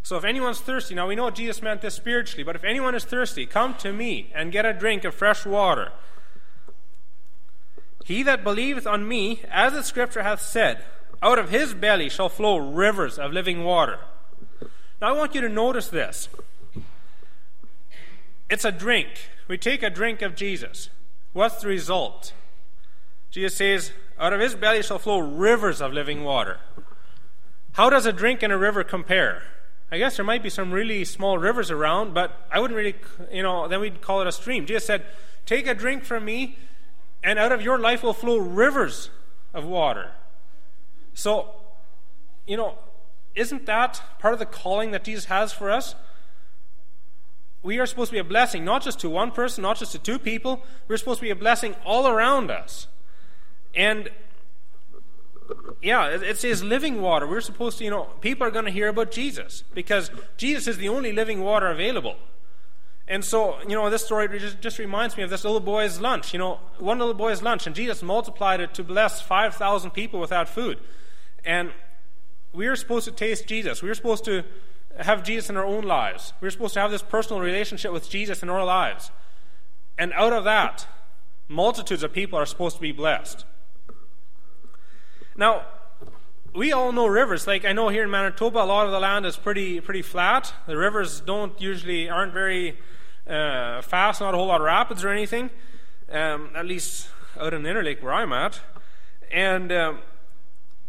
So 0.05 0.17
if 0.17 0.23
anyone's 0.23 0.61
thirsty, 0.61 0.95
now 0.95 1.09
we 1.09 1.17
know 1.17 1.31
Jesus 1.31 1.61
meant 1.61 1.81
this 1.81 1.97
spiritually, 1.97 2.45
but 2.45 2.55
if 2.55 2.63
anyone 2.63 2.95
is 2.95 3.05
thirsty, 3.05 3.47
come 3.47 3.75
to 3.79 3.93
me 3.93 4.31
and 4.33 4.53
get 4.53 4.65
a 4.65 4.73
drink 4.73 5.03
of 5.03 5.13
fresh 5.13 5.45
water. 5.45 5.91
He 8.05 8.23
that 8.23 8.45
believeth 8.45 8.87
on 8.87 9.09
me, 9.09 9.41
as 9.51 9.73
the 9.73 9.83
scripture 9.83 10.23
hath 10.23 10.41
said, 10.41 10.85
out 11.21 11.41
of 11.41 11.51
his 11.51 11.75
belly 11.75 12.09
shall 12.09 12.29
flow 12.29 12.59
rivers 12.59 13.19
of 13.19 13.33
living 13.33 13.65
water. 13.65 13.99
Now, 15.03 15.09
I 15.09 15.13
want 15.13 15.35
you 15.35 15.41
to 15.41 15.49
notice 15.49 15.89
this. 15.89 16.29
It's 18.49 18.65
a 18.65 18.71
drink. 18.71 19.09
We 19.49 19.59
take 19.59 19.83
a 19.83 19.91
drink 19.91 20.23
of 20.23 20.37
Jesus. 20.37 20.91
What's 21.35 21.61
the 21.61 21.69
result? 21.69 22.33
Jesus 23.31 23.57
says, 23.57 23.93
Out 24.19 24.33
of 24.33 24.41
his 24.41 24.55
belly 24.55 24.83
shall 24.83 25.01
flow 25.01 25.19
rivers 25.19 25.83
of 25.83 25.93
living 25.93 26.23
water. 26.25 26.61
How 27.73 27.91
does 27.91 28.07
a 28.07 28.13
drink 28.13 28.43
and 28.45 28.53
a 28.53 28.57
river 28.57 28.85
compare? 28.85 29.43
I 29.91 29.99
guess 29.99 30.17
there 30.17 30.25
might 30.25 30.45
be 30.45 30.49
some 30.49 30.71
really 30.71 31.05
small 31.05 31.37
rivers 31.37 31.73
around, 31.73 32.15
but 32.15 32.47
I 32.53 32.61
wouldn't 32.61 32.77
really, 32.77 32.95
you 33.33 33.43
know, 33.43 33.67
then 33.67 33.81
we'd 33.81 34.01
call 34.01 34.21
it 34.21 34.29
a 34.29 34.33
stream. 34.33 34.65
Jesus 34.65 34.87
said, 34.87 35.05
Take 35.45 35.67
a 35.67 35.75
drink 35.75 36.05
from 36.05 36.25
me, 36.25 36.57
and 37.23 37.37
out 37.37 37.51
of 37.51 37.61
your 37.61 37.81
life 37.81 38.05
will 38.05 38.15
flow 38.15 38.39
rivers 38.39 39.11
of 39.53 39.65
water. 39.65 40.13
So, 41.15 41.51
you 42.47 42.57
know, 42.57 42.79
isn't 43.35 43.67
that 43.67 44.01
part 44.21 44.35
of 44.35 44.39
the 44.39 44.47
calling 44.47 44.93
that 44.93 45.03
Jesus 45.03 45.25
has 45.25 45.53
for 45.53 45.69
us? 45.69 45.97
We 47.65 47.79
are 47.79 47.87
supposed 47.87 48.11
to 48.11 48.13
be 48.13 48.19
a 48.21 48.25
blessing, 48.25 48.65
not 48.65 48.83
just 48.83 49.01
to 49.01 49.09
one 49.11 49.33
person, 49.33 49.63
not 49.63 49.79
just 49.79 49.93
to 49.93 49.99
two 49.99 50.19
people. 50.19 50.63
We're 50.87 50.99
supposed 50.99 51.19
to 51.21 51.25
be 51.25 51.31
a 51.31 51.37
blessing 51.37 51.75
all 51.85 52.07
around 52.07 52.51
us. 52.51 52.87
And 53.75 54.11
yeah, 55.83 56.09
it 56.09 56.37
says 56.37 56.63
living 56.63 57.01
water. 57.01 57.27
We're 57.27 57.41
supposed 57.41 57.79
to, 57.79 57.85
you 57.85 57.91
know, 57.91 58.05
people 58.21 58.47
are 58.47 58.51
going 58.51 58.67
to 58.67 58.71
hear 58.71 58.89
about 58.89 59.11
Jesus 59.11 59.65
because 59.75 60.11
Jesus 60.37 60.69
is 60.69 60.77
the 60.77 60.91
only 60.91 61.11
living 61.11 61.43
water 61.43 61.69
available. 61.69 62.17
And 63.09 63.25
so, 63.25 63.59
you 63.63 63.75
know, 63.75 63.89
this 63.89 64.05
story 64.05 64.29
just, 64.39 64.61
just 64.61 64.79
reminds 64.79 65.17
me 65.17 65.23
of 65.23 65.31
this 65.31 65.43
little 65.45 65.61
boy's 65.61 66.01
lunch. 66.01 66.33
You 66.33 66.39
know, 66.39 66.61
one 66.79 66.99
little 66.99 67.15
boy's 67.15 67.43
lunch, 67.43 67.67
and 67.67 67.75
Jesus 67.75 68.03
multiplied 68.03 68.61
it 68.61 68.75
to 68.75 68.85
bless 68.85 69.21
5,000 69.23 69.91
people 69.91 70.21
without 70.21 70.49
food. 70.49 70.79
And 71.45 71.73
we 72.53 72.67
are 72.67 72.77
supposed 72.77 73.07
to 73.07 73.11
taste 73.11 73.47
Jesus. 73.47 73.83
We 73.83 73.91
are 73.91 73.95
supposed 73.95 74.25
to 74.27 74.45
have 74.99 75.23
Jesus 75.23 75.51
in 75.51 75.57
our 75.57 75.65
own 75.65 75.85
lives. 75.85 76.33
We're 76.41 76.51
supposed 76.51 76.75
to 76.75 76.81
have 76.81 76.91
this 76.91 77.03
personal 77.03 77.41
relationship 77.41 77.93
with 77.93 78.09
Jesus 78.09 78.43
in 78.43 78.51
our 78.51 78.65
lives. 78.65 79.11
And 79.99 80.13
out 80.13 80.33
of 80.33 80.45
that, 80.45 80.87
multitudes 81.49 82.03
of 82.03 82.13
people 82.13 82.39
are 82.39 82.47
supposed 82.47 82.77
to 82.77 82.83
be 82.83 82.93
blessed. 82.93 83.45
Now, 85.37 85.65
we 86.55 86.73
all 86.73 86.93
know 86.93 87.07
rivers. 87.07 87.47
Like 87.47 87.65
I 87.65 87.73
know 87.73 87.89
here 87.89 88.05
in 88.05 88.11
Manitoba, 88.11 88.61
a 88.61 88.65
lot 88.65 88.87
of 88.87 88.93
the 88.93 89.01
land 89.01 89.27
is 89.27 89.37
pretty 89.37 89.81
pretty 89.81 90.03
flat. 90.03 90.53
The 90.67 90.77
rivers 90.77 91.21
don't 91.21 91.61
usually 91.61 92.09
aren't 92.09 92.33
very 92.33 92.79
uh, 93.27 93.83
fast, 93.83 94.21
not 94.21 94.35
a 94.35 94.37
whole 94.37 94.47
lot 94.47 94.61
of 94.61 94.67
rapids 94.67 95.05
or 95.05 95.09
anything. 95.09 95.51
Um, 96.11 96.51
at 96.55 96.67
least 96.67 97.09
out 97.41 97.55
in 97.55 97.63
the 97.63 97.69
Interlake 97.69 98.03
where 98.03 98.13
I'm 98.13 98.33
at, 98.33 98.61
and 99.33 99.73
um, 99.73 99.99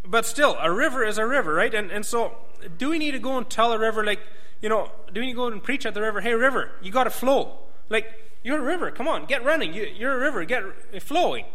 but 0.04 0.24
still, 0.24 0.56
a 0.60 0.72
river 0.72 1.04
is 1.04 1.18
a 1.18 1.26
river, 1.26 1.54
right? 1.54 1.74
And 1.74 1.90
and 1.90 2.06
so, 2.06 2.36
do 2.78 2.90
we 2.90 2.98
need 2.98 3.12
to 3.12 3.18
go 3.18 3.36
and 3.36 3.48
tell 3.48 3.72
a 3.72 3.78
river 3.78 4.04
like, 4.04 4.20
you 4.60 4.68
know, 4.68 4.90
do 5.12 5.20
we 5.20 5.26
need 5.26 5.32
to 5.32 5.36
go 5.36 5.46
and 5.46 5.62
preach 5.62 5.86
at 5.86 5.94
the 5.94 6.00
river? 6.00 6.20
Hey, 6.20 6.34
river, 6.34 6.72
you 6.82 6.90
got 6.90 7.04
to 7.04 7.10
flow. 7.10 7.58
Like 7.88 8.06
you're 8.42 8.58
a 8.58 8.62
river. 8.62 8.90
Come 8.90 9.08
on, 9.08 9.26
get 9.26 9.44
running. 9.44 9.74
You, 9.74 9.84
you're 9.84 10.14
a 10.14 10.18
river. 10.18 10.44
Get 10.44 10.64
flowing. 11.02 11.46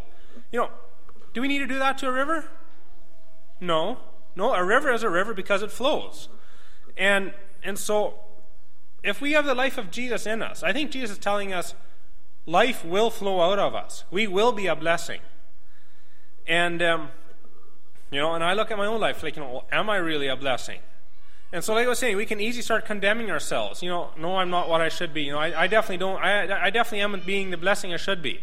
You 0.50 0.60
know, 0.60 0.70
do 1.34 1.40
we 1.40 1.48
need 1.48 1.58
to 1.58 1.66
do 1.66 1.78
that 1.78 1.98
to 1.98 2.08
a 2.08 2.12
river? 2.12 2.44
No. 3.60 3.98
No, 4.34 4.54
a 4.54 4.64
river 4.64 4.90
is 4.92 5.02
a 5.02 5.10
river 5.10 5.34
because 5.34 5.62
it 5.62 5.70
flows. 5.70 6.28
And 6.96 7.32
and 7.62 7.78
so 7.78 8.20
if 9.02 9.20
we 9.20 9.32
have 9.32 9.44
the 9.44 9.54
life 9.54 9.78
of 9.78 9.90
Jesus 9.90 10.26
in 10.26 10.42
us, 10.42 10.62
I 10.62 10.72
think 10.72 10.90
Jesus 10.90 11.12
is 11.12 11.18
telling 11.18 11.52
us 11.52 11.74
life 12.46 12.84
will 12.84 13.10
flow 13.10 13.40
out 13.40 13.58
of 13.58 13.74
us. 13.74 14.04
We 14.10 14.26
will 14.26 14.52
be 14.52 14.66
a 14.66 14.76
blessing. 14.76 15.20
And 16.46 16.82
um, 16.82 17.08
you 18.10 18.20
know, 18.20 18.34
and 18.34 18.44
I 18.44 18.52
look 18.54 18.70
at 18.70 18.78
my 18.78 18.86
own 18.86 19.00
life 19.00 19.22
like, 19.22 19.36
you 19.36 19.42
know, 19.42 19.64
am 19.72 19.88
I 19.88 19.96
really 19.96 20.28
a 20.28 20.36
blessing? 20.36 20.80
And 21.52 21.62
so, 21.62 21.74
like 21.74 21.84
I 21.84 21.88
was 21.88 21.98
saying, 21.98 22.16
we 22.16 22.24
can 22.24 22.40
easily 22.40 22.62
start 22.62 22.86
condemning 22.86 23.30
ourselves. 23.30 23.82
You 23.82 23.90
know, 23.90 24.10
no, 24.16 24.36
I'm 24.36 24.48
not 24.48 24.68
what 24.70 24.80
I 24.80 24.88
should 24.88 25.12
be. 25.12 25.24
You 25.24 25.32
know, 25.32 25.38
I, 25.38 25.64
I 25.64 25.66
definitely 25.66 25.98
don't. 25.98 26.16
I, 26.16 26.66
I 26.66 26.70
definitely 26.70 27.00
am 27.00 27.22
being 27.26 27.50
the 27.50 27.58
blessing 27.58 27.92
I 27.92 27.98
should 27.98 28.22
be. 28.22 28.40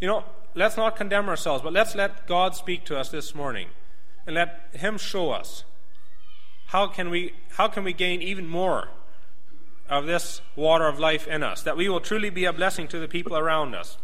You 0.00 0.08
know, 0.08 0.24
let's 0.54 0.76
not 0.76 0.96
condemn 0.96 1.28
ourselves, 1.28 1.62
but 1.62 1.72
let's 1.72 1.94
let 1.94 2.26
God 2.26 2.56
speak 2.56 2.84
to 2.86 2.98
us 2.98 3.10
this 3.10 3.34
morning 3.34 3.68
and 4.26 4.34
let 4.34 4.70
Him 4.72 4.98
show 4.98 5.30
us 5.30 5.64
how 6.66 6.88
can 6.88 7.10
we, 7.10 7.32
how 7.50 7.68
can 7.68 7.84
we 7.84 7.92
gain 7.92 8.20
even 8.22 8.46
more 8.46 8.88
of 9.88 10.06
this 10.06 10.42
water 10.54 10.86
of 10.86 10.98
life 10.98 11.26
in 11.26 11.42
us, 11.42 11.62
that 11.62 11.76
we 11.76 11.88
will 11.88 12.00
truly 12.00 12.30
be 12.30 12.44
a 12.44 12.52
blessing 12.52 12.88
to 12.88 12.98
the 12.98 13.08
people 13.08 13.36
around 13.36 13.74
us. 13.74 13.96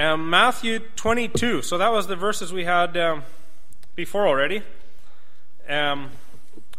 Um, 0.00 0.30
Matthew 0.30 0.80
22. 0.96 1.62
So 1.62 1.78
that 1.78 1.92
was 1.92 2.06
the 2.06 2.16
verses 2.16 2.52
we 2.52 2.64
had 2.64 2.96
um, 2.96 3.22
before 3.94 4.26
already. 4.26 4.62
Um, 5.68 6.10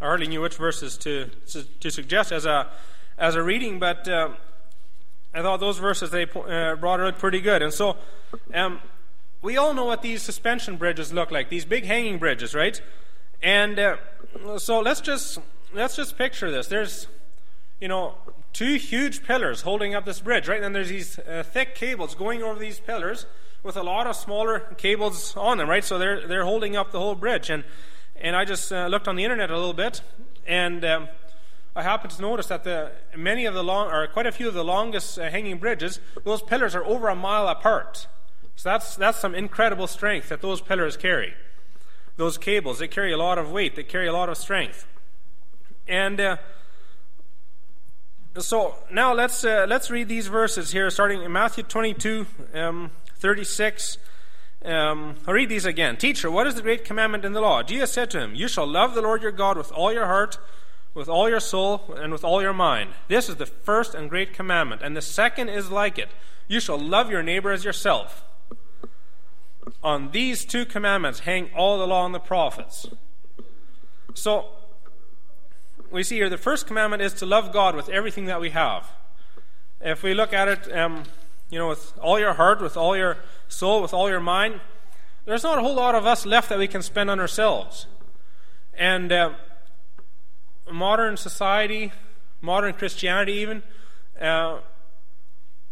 I 0.01 0.05
hardly 0.05 0.27
knew 0.27 0.41
which 0.41 0.57
verses 0.57 0.97
to, 0.99 1.29
to, 1.79 1.91
suggest 1.91 2.31
as 2.31 2.45
a, 2.45 2.67
as 3.17 3.35
a 3.35 3.43
reading, 3.43 3.79
but. 3.79 4.07
Uh, 4.07 4.29
I 5.33 5.41
thought 5.41 5.61
those 5.61 5.77
verses 5.77 6.11
they 6.11 6.23
uh, 6.23 6.75
brought 6.75 6.99
out 6.99 7.17
pretty 7.17 7.39
good. 7.39 7.61
And 7.61 7.73
so, 7.73 7.95
um, 8.53 8.81
we 9.41 9.57
all 9.57 9.73
know 9.73 9.85
what 9.85 10.01
these 10.01 10.21
suspension 10.21 10.75
bridges 10.75 11.13
look 11.13 11.31
like. 11.31 11.49
These 11.49 11.63
big 11.63 11.85
hanging 11.85 12.17
bridges, 12.17 12.53
right? 12.53 12.79
And 13.41 13.79
uh, 13.79 13.97
so 14.57 14.81
let's 14.81 14.99
just 14.99 15.39
let's 15.73 15.95
just 15.95 16.17
picture 16.17 16.51
this. 16.51 16.67
There's, 16.67 17.07
you 17.79 17.87
know, 17.87 18.15
two 18.53 18.75
huge 18.75 19.23
pillars 19.23 19.61
holding 19.61 19.95
up 19.95 20.05
this 20.05 20.19
bridge, 20.19 20.47
right? 20.47 20.61
And 20.61 20.75
there's 20.75 20.89
these 20.89 21.19
uh, 21.19 21.43
thick 21.45 21.75
cables 21.75 22.15
going 22.15 22.43
over 22.43 22.59
these 22.59 22.79
pillars 22.79 23.25
with 23.63 23.77
a 23.77 23.83
lot 23.83 24.07
of 24.07 24.15
smaller 24.15 24.59
cables 24.77 25.35
on 25.37 25.57
them, 25.57 25.69
right? 25.69 25.83
So 25.83 25.97
they're 25.97 26.27
they're 26.27 26.45
holding 26.45 26.75
up 26.75 26.91
the 26.91 26.99
whole 26.99 27.15
bridge. 27.15 27.49
And 27.49 27.63
and 28.15 28.35
I 28.35 28.45
just 28.45 28.71
uh, 28.71 28.87
looked 28.87 29.07
on 29.07 29.15
the 29.15 29.23
internet 29.23 29.49
a 29.49 29.55
little 29.55 29.73
bit, 29.73 30.01
and 30.45 30.85
um, 30.85 31.09
I 31.73 31.83
happened 31.83 32.11
to 32.13 32.21
notice 32.21 32.47
that 32.47 32.65
the, 32.65 32.91
many 33.15 33.45
of 33.45 33.53
the 33.53 33.63
long, 33.63 33.89
or 33.89 34.05
quite 34.07 34.27
a 34.27 34.31
few 34.31 34.49
of 34.49 34.53
the 34.53 34.63
longest 34.63 35.17
uh, 35.17 35.29
hanging 35.29 35.57
bridges, 35.57 36.01
those 36.25 36.41
pillars 36.41 36.75
are 36.75 36.83
over 36.83 37.07
a 37.07 37.15
mile 37.15 37.47
apart. 37.47 38.07
So 38.57 38.69
that's, 38.69 38.97
that's 38.97 39.19
some 39.19 39.33
incredible 39.33 39.87
strength 39.87 40.29
that 40.29 40.41
those 40.41 40.59
pillars 40.59 40.97
carry. 40.97 41.33
Those 42.17 42.37
cables, 42.37 42.79
they 42.79 42.89
carry 42.89 43.13
a 43.13 43.17
lot 43.17 43.37
of 43.37 43.51
weight, 43.51 43.77
they 43.77 43.83
carry 43.83 44.07
a 44.07 44.11
lot 44.11 44.27
of 44.27 44.37
strength. 44.37 44.85
And 45.87 46.19
uh, 46.19 46.37
so 48.39 48.75
now 48.91 49.13
let's, 49.13 49.43
uh, 49.43 49.65
let's 49.67 49.91
read 49.91 50.07
these 50.07 50.27
verses 50.27 50.71
here, 50.71 50.89
starting 50.89 51.21
in 51.21 51.31
Matthew 51.31 51.63
22, 51.63 52.25
um, 52.53 52.91
36. 53.17 53.97
Um, 54.63 55.15
I'll 55.27 55.33
read 55.33 55.49
these 55.49 55.65
again. 55.65 55.97
Teacher, 55.97 56.29
what 56.29 56.47
is 56.47 56.55
the 56.55 56.61
great 56.61 56.85
commandment 56.85 57.25
in 57.25 57.33
the 57.33 57.41
law? 57.41 57.63
Jesus 57.63 57.91
said 57.91 58.11
to 58.11 58.19
him, 58.19 58.35
You 58.35 58.47
shall 58.47 58.67
love 58.67 58.95
the 58.95 59.01
Lord 59.01 59.21
your 59.21 59.31
God 59.31 59.57
with 59.57 59.71
all 59.71 59.91
your 59.91 60.05
heart 60.05 60.37
with 60.93 61.07
all 61.07 61.29
your 61.29 61.39
soul 61.39 61.93
and 61.97 62.11
with 62.11 62.23
all 62.23 62.41
your 62.41 62.53
mind. 62.53 62.91
This 63.07 63.29
is 63.29 63.35
the 63.35 63.45
first 63.45 63.93
and 63.95 64.09
great 64.09 64.33
commandment, 64.33 64.81
and 64.81 64.95
the 64.95 65.01
second 65.01 65.49
is 65.49 65.71
like 65.71 65.97
it. 65.97 66.09
You 66.47 66.59
shall 66.59 66.79
love 66.79 67.09
your 67.09 67.23
neighbor 67.23 67.51
as 67.51 67.63
yourself. 67.63 68.23
On 69.83 70.11
these 70.11 70.43
two 70.43 70.65
commandments 70.65 71.21
hang 71.21 71.49
all 71.55 71.77
the 71.77 71.87
law 71.87 72.05
and 72.05 72.13
the 72.13 72.19
prophets. 72.19 72.87
So, 74.13 74.47
we 75.91 76.03
see 76.03 76.15
here 76.15 76.29
the 76.29 76.37
first 76.37 76.67
commandment 76.67 77.01
is 77.01 77.13
to 77.15 77.25
love 77.25 77.51
God 77.51 77.75
with 77.75 77.89
everything 77.89 78.25
that 78.25 78.39
we 78.39 78.51
have. 78.51 78.87
If 79.81 80.03
we 80.03 80.13
look 80.13 80.33
at 80.33 80.47
it, 80.47 80.75
um, 80.75 81.03
you 81.49 81.59
know, 81.59 81.69
with 81.69 81.97
all 81.99 82.19
your 82.19 82.33
heart, 82.33 82.61
with 82.61 82.77
all 82.77 82.95
your 82.95 83.17
soul, 83.47 83.81
with 83.81 83.93
all 83.93 84.09
your 84.09 84.19
mind, 84.19 84.61
there's 85.25 85.43
not 85.43 85.57
a 85.57 85.61
whole 85.61 85.75
lot 85.75 85.95
of 85.95 86.05
us 86.05 86.25
left 86.25 86.49
that 86.49 86.57
we 86.57 86.67
can 86.67 86.81
spend 86.81 87.09
on 87.09 87.19
ourselves. 87.19 87.87
And 88.73 89.11
uh, 89.11 89.33
modern 90.71 91.17
society, 91.17 91.91
modern 92.39 92.73
Christianity, 92.73 93.33
even, 93.33 93.63
uh, 94.19 94.59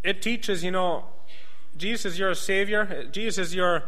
it 0.03 0.21
teaches, 0.21 0.63
you 0.63 0.71
know, 0.71 1.05
Jesus 1.77 2.13
is 2.13 2.19
your 2.19 2.35
Savior. 2.35 3.07
Jesus 3.11 3.47
is 3.47 3.55
your 3.55 3.83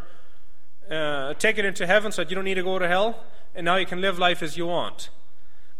uh, 0.89 1.33
ticket 1.35 1.65
into 1.65 1.85
heaven 1.85 2.11
so 2.11 2.23
that 2.23 2.29
you 2.29 2.35
don't 2.35 2.45
need 2.45 2.55
to 2.55 2.63
go 2.63 2.79
to 2.79 2.88
hell, 2.88 3.23
and 3.53 3.65
now 3.65 3.75
you 3.75 3.85
can 3.85 4.01
live 4.01 4.17
life 4.17 4.41
as 4.41 4.55
you 4.55 4.67
want. 4.67 5.09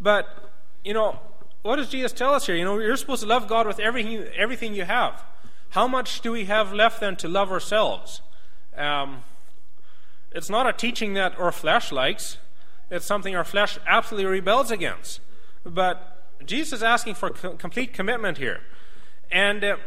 But, 0.02 0.52
you 0.84 0.94
know, 0.94 1.20
what 1.62 1.76
does 1.76 1.90
Jesus 1.90 2.12
tell 2.12 2.34
us 2.34 2.48
here? 2.48 2.56
You 2.56 2.66
know, 2.66 2.80
you're 2.80 2.98
supposed 2.98 3.22
to 3.22 3.28
love 3.28 3.48
God 3.48 3.68
with 3.68 3.80
everything, 3.80 4.26
everything 4.36 4.74
you 4.74 4.84
have. 4.84 5.24
How 5.70 5.88
much 5.88 6.22
do 6.22 6.32
we 6.32 6.46
have 6.46 6.74
left 6.74 7.00
then 7.00 7.16
to 7.18 7.28
love 7.28 7.52
ourselves? 7.52 8.22
Um, 8.76 9.24
it's 10.32 10.50
not 10.50 10.68
a 10.68 10.74
teaching 10.74 11.14
that 11.14 11.38
our 11.38 11.52
flesh 11.52 11.92
likes. 11.92 12.38
It's 12.90 13.06
something 13.06 13.36
our 13.36 13.44
flesh 13.44 13.78
absolutely 13.86 14.30
rebels 14.30 14.72
against. 14.72 15.22
But 15.64 16.26
Jesus 16.46 16.80
is 16.80 16.84
asking 16.84 17.16
for 17.16 17.30
complete 17.30 17.94
commitment 17.94 18.38
here. 18.38 18.62
And 19.32 19.64
uh, 19.64 19.78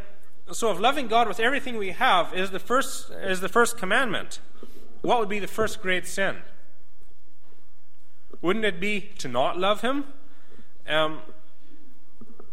so, 0.53 0.71
if 0.71 0.79
loving 0.79 1.09
God 1.09 1.27
with 1.27 1.41
everything 1.41 1.77
we 1.77 1.91
have 1.91 2.33
is 2.33 2.51
the 2.51 2.59
first 2.59 3.11
is 3.11 3.41
the 3.41 3.49
first 3.49 3.77
commandment, 3.77 4.41
what 5.03 5.19
would 5.19 5.29
be 5.29 5.39
the 5.39 5.47
first 5.47 5.83
great 5.83 6.07
sin? 6.07 6.37
Wouldn't 8.45 8.67
it 8.67 8.79
be 8.79 9.01
to 9.17 9.27
not 9.27 9.59
love 9.59 9.81
Him? 9.81 10.05
Um, 10.87 11.21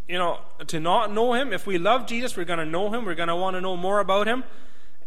you 0.07 0.17
know, 0.17 0.39
to 0.67 0.79
not 0.79 1.11
know 1.11 1.33
Him. 1.33 1.51
If 1.51 1.67
we 1.67 1.77
love 1.77 2.07
Jesus, 2.07 2.37
we're 2.37 2.45
going 2.45 2.59
to 2.59 2.65
know 2.65 2.93
Him. 2.93 3.03
We're 3.03 3.13
going 3.13 3.27
to 3.27 3.35
want 3.35 3.57
to 3.57 3.61
know 3.61 3.75
more 3.75 3.99
about 3.99 4.25
Him. 4.25 4.45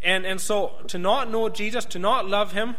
And 0.03 0.27
and 0.27 0.39
so, 0.39 0.73
to 0.89 0.99
not 0.99 1.31
know 1.31 1.49
Jesus, 1.49 1.87
to 1.87 1.99
not 1.99 2.29
love 2.29 2.53
Him, 2.53 2.77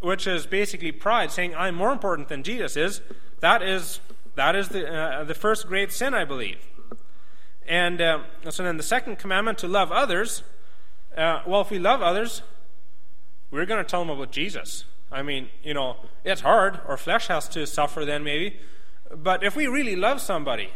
which 0.00 0.26
is 0.26 0.46
basically 0.46 0.90
pride, 0.90 1.30
saying 1.30 1.54
I'm 1.54 1.76
more 1.76 1.92
important 1.92 2.26
than 2.26 2.42
Jesus 2.42 2.76
is, 2.76 3.00
that 3.38 3.62
is 3.62 4.00
that 4.34 4.56
is 4.56 4.70
the 4.70 4.92
uh, 4.92 5.22
the 5.22 5.34
first 5.34 5.68
great 5.68 5.92
sin, 5.92 6.14
I 6.14 6.24
believe. 6.24 6.58
And 7.68 8.00
uh, 8.00 8.18
so 8.50 8.64
then 8.64 8.78
the 8.78 8.82
second 8.82 9.20
commandment 9.20 9.58
to 9.58 9.68
love 9.68 9.92
others. 9.92 10.42
Uh, 11.16 11.42
well, 11.46 11.60
if 11.60 11.70
we 11.70 11.78
love 11.78 12.02
others, 12.02 12.42
we're 13.52 13.66
going 13.66 13.84
to 13.84 13.88
tell 13.88 14.00
them 14.00 14.10
about 14.10 14.32
Jesus. 14.32 14.86
I 15.12 15.22
mean, 15.22 15.48
you 15.62 15.74
know, 15.74 15.96
it's 16.24 16.40
hard. 16.40 16.80
Our 16.86 16.96
flesh 16.96 17.26
has 17.28 17.48
to 17.50 17.66
suffer 17.66 18.04
then, 18.04 18.24
maybe. 18.24 18.58
But 19.14 19.44
if 19.44 19.54
we 19.54 19.66
really 19.66 19.96
love 19.96 20.20
somebody, 20.20 20.70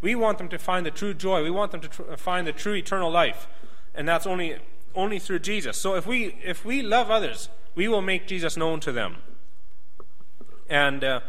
we 0.00 0.14
want 0.14 0.38
them 0.38 0.48
to 0.48 0.58
find 0.58 0.86
the 0.86 0.90
true 0.90 1.14
joy. 1.14 1.42
We 1.42 1.50
want 1.50 1.72
them 1.72 1.80
to 1.82 1.88
tr- 1.88 2.02
find 2.16 2.46
the 2.46 2.52
true 2.52 2.74
eternal 2.74 3.10
life, 3.10 3.46
and 3.94 4.08
that's 4.08 4.26
only 4.26 4.56
only 4.94 5.18
through 5.18 5.40
Jesus. 5.40 5.76
So 5.76 5.94
if 5.94 6.06
we 6.06 6.36
if 6.42 6.64
we 6.64 6.82
love 6.82 7.10
others, 7.10 7.48
we 7.74 7.88
will 7.88 8.02
make 8.02 8.26
Jesus 8.26 8.56
known 8.56 8.80
to 8.80 8.92
them. 8.92 9.16
And 10.68 11.04
uh, 11.04 11.20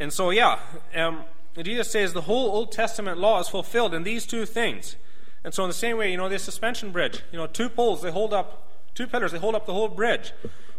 and 0.00 0.10
so, 0.10 0.30
yeah, 0.30 0.58
um, 0.96 1.24
Jesus 1.62 1.90
says 1.90 2.14
the 2.14 2.22
whole 2.22 2.50
Old 2.50 2.72
Testament 2.72 3.18
law 3.18 3.38
is 3.38 3.48
fulfilled 3.48 3.92
in 3.92 4.02
these 4.02 4.26
two 4.26 4.46
things. 4.46 4.96
And 5.44 5.52
so, 5.52 5.62
in 5.62 5.68
the 5.68 5.74
same 5.74 5.98
way, 5.98 6.10
you 6.10 6.16
know, 6.16 6.28
this 6.28 6.42
suspension 6.42 6.90
bridge, 6.90 7.22
you 7.30 7.38
know, 7.38 7.46
two 7.46 7.68
poles, 7.68 8.00
they 8.00 8.10
hold 8.10 8.32
up, 8.32 8.66
two 8.94 9.06
pillars, 9.06 9.32
they 9.32 9.38
hold 9.38 9.54
up 9.54 9.66
the 9.66 9.72
whole 9.72 9.88
bridge. 9.88 10.32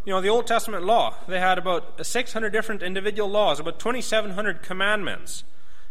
You 0.04 0.12
know, 0.12 0.20
the 0.20 0.28
Old 0.28 0.46
Testament 0.46 0.84
law, 0.84 1.14
they 1.28 1.38
had 1.38 1.58
about 1.58 2.04
600 2.04 2.50
different 2.50 2.82
individual 2.82 3.28
laws, 3.28 3.60
about 3.60 3.78
2,700 3.78 4.62
commandments. 4.62 5.44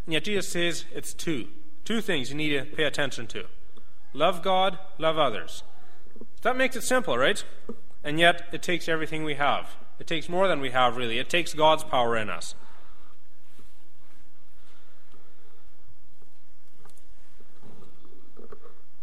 And 0.06 0.13
yet, 0.13 0.25
Jesus 0.25 0.50
says 0.50 0.86
it's 0.94 1.13
two. 1.13 1.48
Two 1.86 2.01
things 2.01 2.30
you 2.30 2.36
need 2.36 2.58
to 2.58 2.66
pay 2.66 2.84
attention 2.84 3.28
to 3.28 3.46
love 4.13 4.42
God, 4.42 4.78
love 4.98 5.18
others. 5.18 5.63
That 6.42 6.58
makes 6.58 6.75
it 6.75 6.84
simple, 6.84 7.18
right? 7.18 7.44
And 8.04 8.20
yet, 8.20 8.48
it 8.51 8.62
takes 8.62 8.90
everything 8.90 9.24
we 9.24 9.36
have. 9.36 9.75
It 10.00 10.08
takes 10.08 10.28
more 10.28 10.48
than 10.48 10.60
we 10.60 10.72
have, 10.72 10.98
really. 10.98 11.20
It 11.20 11.30
takes 11.30 11.54
God's 11.54 11.84
power 11.84 12.18
in 12.18 12.30
us. 12.30 12.56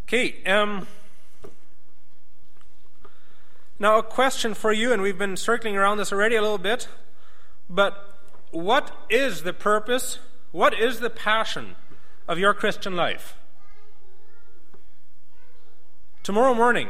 Okay, 0.09 0.43
um, 0.45 0.87
now 3.79 3.99
a 3.99 4.03
question 4.03 4.55
for 4.55 4.73
you, 4.73 4.93
and 4.93 5.03
we've 5.03 5.19
been 5.19 5.37
circling 5.37 5.77
around 5.77 5.99
this 5.99 6.13
already 6.13 6.37
a 6.37 6.43
little 6.43 6.59
bit, 6.59 6.89
but 7.71 8.15
what 8.51 8.91
is 9.09 9.43
the 9.43 9.53
purpose, 9.53 10.19
what 10.53 10.79
is 10.79 11.01
the 11.01 11.11
passion 11.11 11.77
of 12.27 12.39
your 12.39 12.55
Christian 12.55 12.97
life? 12.97 13.37
Tomorrow 16.23 16.55
morning, 16.55 16.89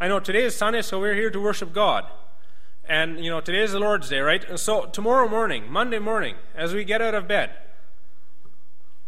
I 0.00 0.08
know 0.08 0.20
today 0.20 0.44
is 0.44 0.54
Sunday, 0.54 0.82
so 0.82 1.00
we're 1.00 1.14
here 1.14 1.30
to 1.30 1.40
worship 1.40 1.72
God. 1.72 2.06
And, 2.84 3.24
you 3.24 3.30
know, 3.30 3.40
today 3.40 3.62
is 3.62 3.72
the 3.72 3.78
Lord's 3.78 4.08
Day, 4.08 4.18
right? 4.18 4.44
And 4.44 4.58
so 4.58 4.86
tomorrow 4.86 5.28
morning, 5.28 5.70
Monday 5.70 6.00
morning, 6.00 6.34
as 6.54 6.74
we 6.74 6.84
get 6.84 7.00
out 7.00 7.14
of 7.14 7.28
bed, 7.28 7.50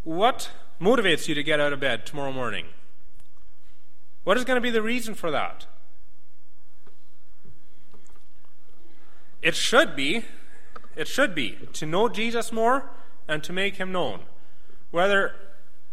what 0.05 0.51
motivates 0.81 1.29
you 1.29 1.35
to 1.35 1.43
get 1.43 1.61
out 1.61 1.73
of 1.73 1.81
bed 1.81 2.07
tomorrow 2.07 2.33
morning? 2.33 2.67
What 4.23 4.37
is 4.37 4.45
going 4.45 4.57
to 4.57 4.61
be 4.61 4.71
the 4.71 4.83
reason 4.83 5.15
for 5.15 5.31
that? 5.31 5.67
It 9.45 9.55
should 9.55 9.95
be, 9.95 10.25
it 10.97 11.07
should 11.07 11.35
be 11.35 11.59
to 11.75 11.85
know 11.85 12.09
Jesus 12.09 12.51
more 12.51 12.89
and 13.29 13.45
to 13.45 13.53
make 13.53 13.77
him 13.77 13.93
known. 13.93 14.21
Whether 14.91 15.35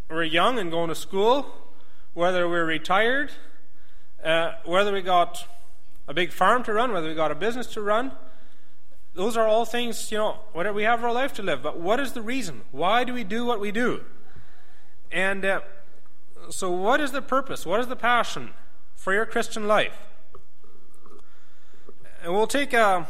we're 0.09 0.23
young 0.23 0.57
and 0.57 0.71
going 0.71 0.87
to 0.87 0.95
school, 0.95 1.47
whether 2.13 2.47
we're 2.47 2.65
retired, 2.65 3.31
uh, 4.23 4.53
whether 4.63 4.93
we 4.93 5.01
got 5.01 5.45
a 6.07 6.13
big 6.13 6.31
farm 6.31 6.63
to 6.63 6.71
run, 6.71 6.93
whether 6.93 7.09
we 7.09 7.13
got 7.13 7.29
a 7.29 7.35
business 7.35 7.67
to 7.73 7.81
run, 7.81 8.13
those 9.15 9.35
are 9.35 9.45
all 9.45 9.65
things, 9.65 10.13
you 10.13 10.17
know, 10.17 10.37
whatever 10.53 10.77
we 10.77 10.83
have 10.83 11.03
our 11.03 11.11
life 11.11 11.33
to 11.33 11.43
live. 11.43 11.61
But 11.61 11.77
what 11.77 11.99
is 11.99 12.13
the 12.13 12.21
reason? 12.21 12.61
Why 12.71 13.03
do 13.03 13.13
we 13.13 13.25
do 13.25 13.43
what 13.43 13.59
we 13.59 13.73
do? 13.73 14.05
And 15.11 15.43
uh, 15.43 15.59
so, 16.49 16.71
what 16.71 17.01
is 17.01 17.11
the 17.11 17.21
purpose? 17.21 17.65
What 17.65 17.81
is 17.81 17.87
the 17.87 17.97
passion 17.97 18.51
for 18.95 19.13
your 19.13 19.25
Christian 19.25 19.67
life? 19.67 19.97
And 22.23 22.33
we'll 22.33 22.47
take 22.47 22.71
a 22.71 23.07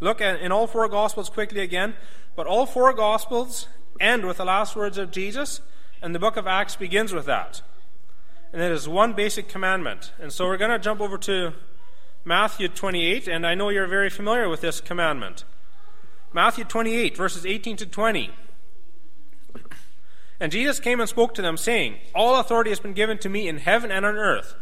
look 0.00 0.20
at 0.20 0.40
in 0.40 0.52
all 0.52 0.66
four 0.66 0.88
Gospels 0.88 1.28
quickly 1.28 1.60
again. 1.60 1.94
But 2.36 2.46
all 2.46 2.66
four 2.66 2.92
Gospels 2.92 3.68
end 4.00 4.26
with 4.26 4.38
the 4.38 4.44
last 4.44 4.74
words 4.74 4.98
of 4.98 5.10
Jesus, 5.10 5.60
and 6.02 6.14
the 6.14 6.18
book 6.18 6.36
of 6.36 6.46
Acts 6.46 6.76
begins 6.76 7.12
with 7.12 7.26
that. 7.26 7.62
And 8.52 8.60
it 8.60 8.72
is 8.72 8.88
one 8.88 9.12
basic 9.14 9.48
commandment. 9.48 10.12
And 10.20 10.32
so 10.32 10.46
we're 10.46 10.56
going 10.56 10.70
to 10.70 10.78
jump 10.78 11.00
over 11.00 11.18
to 11.18 11.54
Matthew 12.24 12.68
28, 12.68 13.28
and 13.28 13.46
I 13.46 13.54
know 13.54 13.68
you're 13.68 13.86
very 13.86 14.10
familiar 14.10 14.48
with 14.48 14.60
this 14.60 14.80
commandment. 14.80 15.44
Matthew 16.32 16.64
28, 16.64 17.16
verses 17.16 17.46
18 17.46 17.76
to 17.78 17.86
20. 17.86 18.30
And 20.40 20.50
Jesus 20.50 20.80
came 20.80 21.00
and 21.00 21.08
spoke 21.08 21.34
to 21.34 21.42
them, 21.42 21.56
saying, 21.56 21.96
All 22.14 22.38
authority 22.40 22.70
has 22.70 22.80
been 22.80 22.92
given 22.92 23.18
to 23.18 23.28
me 23.28 23.46
in 23.46 23.58
heaven 23.58 23.90
and 23.90 24.04
on 24.04 24.16
earth. 24.16 24.54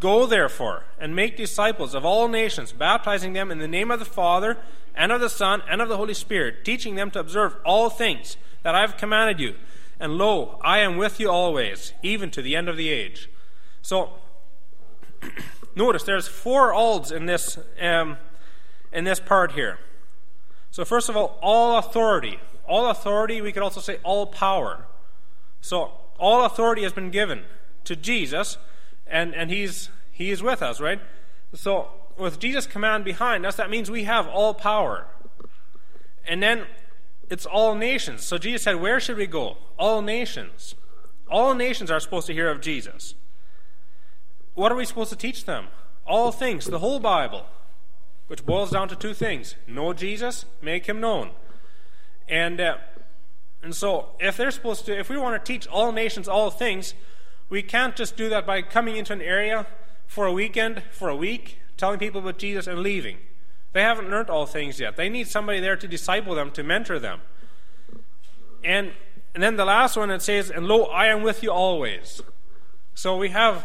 Go 0.00 0.26
therefore 0.26 0.84
and 0.98 1.14
make 1.14 1.36
disciples 1.36 1.94
of 1.94 2.04
all 2.04 2.26
nations, 2.26 2.72
baptizing 2.72 3.32
them 3.32 3.50
in 3.50 3.58
the 3.58 3.68
name 3.68 3.90
of 3.90 3.98
the 3.98 4.04
Father, 4.04 4.56
and 4.94 5.12
of 5.12 5.20
the 5.20 5.30
Son, 5.30 5.62
and 5.70 5.80
of 5.80 5.88
the 5.88 5.96
Holy 5.96 6.14
Spirit, 6.14 6.64
teaching 6.64 6.94
them 6.96 7.10
to 7.12 7.20
observe 7.20 7.54
all 7.64 7.90
things 7.90 8.36
that 8.62 8.74
I 8.74 8.80
have 8.80 8.96
commanded 8.96 9.38
you. 9.38 9.54
And 10.00 10.14
lo, 10.14 10.58
I 10.62 10.78
am 10.78 10.96
with 10.96 11.20
you 11.20 11.30
always, 11.30 11.92
even 12.02 12.30
to 12.32 12.42
the 12.42 12.56
end 12.56 12.68
of 12.68 12.76
the 12.76 12.88
age. 12.88 13.28
So, 13.82 14.14
notice 15.76 16.02
there's 16.02 16.26
four 16.26 16.72
alls 16.72 17.12
in 17.12 17.26
this, 17.26 17.58
um, 17.80 18.16
in 18.92 19.04
this 19.04 19.20
part 19.20 19.52
here. 19.52 19.78
So, 20.70 20.84
first 20.84 21.08
of 21.08 21.16
all, 21.16 21.38
all 21.42 21.78
authority. 21.78 22.40
All 22.66 22.88
authority, 22.88 23.40
we 23.40 23.52
could 23.52 23.62
also 23.62 23.80
say 23.80 23.98
all 24.02 24.26
power. 24.26 24.86
So 25.60 25.92
all 26.18 26.44
authority 26.44 26.82
has 26.82 26.92
been 26.92 27.10
given 27.10 27.44
to 27.84 27.96
Jesus, 27.96 28.58
and, 29.10 29.34
and 29.34 29.50
he's, 29.50 29.90
he 30.12 30.30
is 30.30 30.42
with 30.42 30.62
us, 30.62 30.80
right? 30.80 31.00
So 31.54 31.88
with 32.16 32.38
Jesus' 32.38 32.66
command 32.66 33.04
behind 33.04 33.44
us, 33.44 33.56
that 33.56 33.70
means 33.70 33.90
we 33.90 34.04
have 34.04 34.26
all 34.28 34.54
power. 34.54 35.06
And 36.26 36.42
then 36.42 36.66
it's 37.28 37.46
all 37.46 37.74
nations. 37.74 38.22
So 38.22 38.38
Jesus 38.38 38.62
said, 38.62 38.76
Where 38.76 39.00
should 39.00 39.16
we 39.16 39.26
go? 39.26 39.56
All 39.78 40.02
nations. 40.02 40.74
All 41.30 41.54
nations 41.54 41.90
are 41.90 42.00
supposed 42.00 42.26
to 42.26 42.34
hear 42.34 42.50
of 42.50 42.60
Jesus. 42.60 43.14
What 44.54 44.72
are 44.72 44.76
we 44.76 44.84
supposed 44.84 45.10
to 45.10 45.16
teach 45.16 45.44
them? 45.44 45.68
All 46.06 46.32
things, 46.32 46.66
the 46.66 46.80
whole 46.80 46.98
Bible, 46.98 47.46
which 48.26 48.44
boils 48.44 48.70
down 48.70 48.88
to 48.88 48.96
two 48.96 49.14
things 49.14 49.54
know 49.66 49.92
Jesus, 49.92 50.44
make 50.60 50.86
him 50.86 51.00
known. 51.00 51.30
And 52.28 52.60
uh, 52.60 52.78
and 53.62 53.74
so, 53.74 54.10
if 54.18 54.36
they're 54.36 54.50
supposed 54.50 54.86
to, 54.86 54.98
if 54.98 55.08
we 55.10 55.18
want 55.18 55.42
to 55.42 55.52
teach 55.52 55.66
all 55.66 55.92
nations 55.92 56.28
all 56.28 56.50
things, 56.50 56.94
we 57.50 57.62
can't 57.62 57.96
just 57.96 58.16
do 58.16 58.28
that 58.30 58.46
by 58.46 58.62
coming 58.62 58.96
into 58.96 59.12
an 59.12 59.20
area 59.20 59.66
for 60.06 60.24
a 60.24 60.32
weekend, 60.32 60.82
for 60.92 61.08
a 61.08 61.16
week, 61.16 61.58
telling 61.76 61.98
people 61.98 62.20
about 62.20 62.38
Jesus 62.38 62.66
and 62.66 62.78
leaving. 62.78 63.18
They 63.72 63.82
haven't 63.82 64.08
learned 64.10 64.30
all 64.30 64.46
things 64.46 64.80
yet. 64.80 64.96
They 64.96 65.08
need 65.08 65.28
somebody 65.28 65.60
there 65.60 65.76
to 65.76 65.86
disciple 65.86 66.34
them, 66.34 66.50
to 66.52 66.62
mentor 66.62 66.98
them. 66.98 67.20
And, 68.64 68.92
and 69.34 69.42
then 69.42 69.56
the 69.56 69.64
last 69.64 69.96
one 69.96 70.10
it 70.10 70.22
says, 70.22 70.50
And 70.50 70.66
lo, 70.66 70.84
I 70.84 71.06
am 71.06 71.22
with 71.22 71.42
you 71.42 71.52
always. 71.52 72.22
So 72.94 73.16
we 73.16 73.30
have 73.30 73.64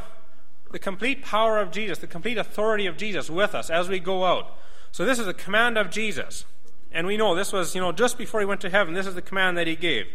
the 0.71 0.79
complete 0.79 1.23
power 1.23 1.59
of 1.59 1.71
Jesus, 1.71 1.99
the 1.99 2.07
complete 2.07 2.37
authority 2.37 2.85
of 2.85 2.97
Jesus 2.97 3.29
with 3.29 3.55
us 3.55 3.69
as 3.69 3.89
we 3.89 3.99
go 3.99 4.25
out. 4.25 4.57
So 4.91 5.05
this 5.05 5.19
is 5.19 5.27
a 5.27 5.33
command 5.33 5.77
of 5.77 5.89
Jesus. 5.89 6.45
And 6.91 7.05
we 7.05 7.17
know 7.17 7.35
this 7.35 7.51
was, 7.51 7.75
you 7.75 7.81
know, 7.81 7.91
just 7.91 8.17
before 8.17 8.39
he 8.39 8.45
went 8.45 8.61
to 8.61 8.69
heaven, 8.69 8.93
this 8.93 9.07
is 9.07 9.15
the 9.15 9.21
command 9.21 9.57
that 9.57 9.67
he 9.67 9.75
gave. 9.75 10.05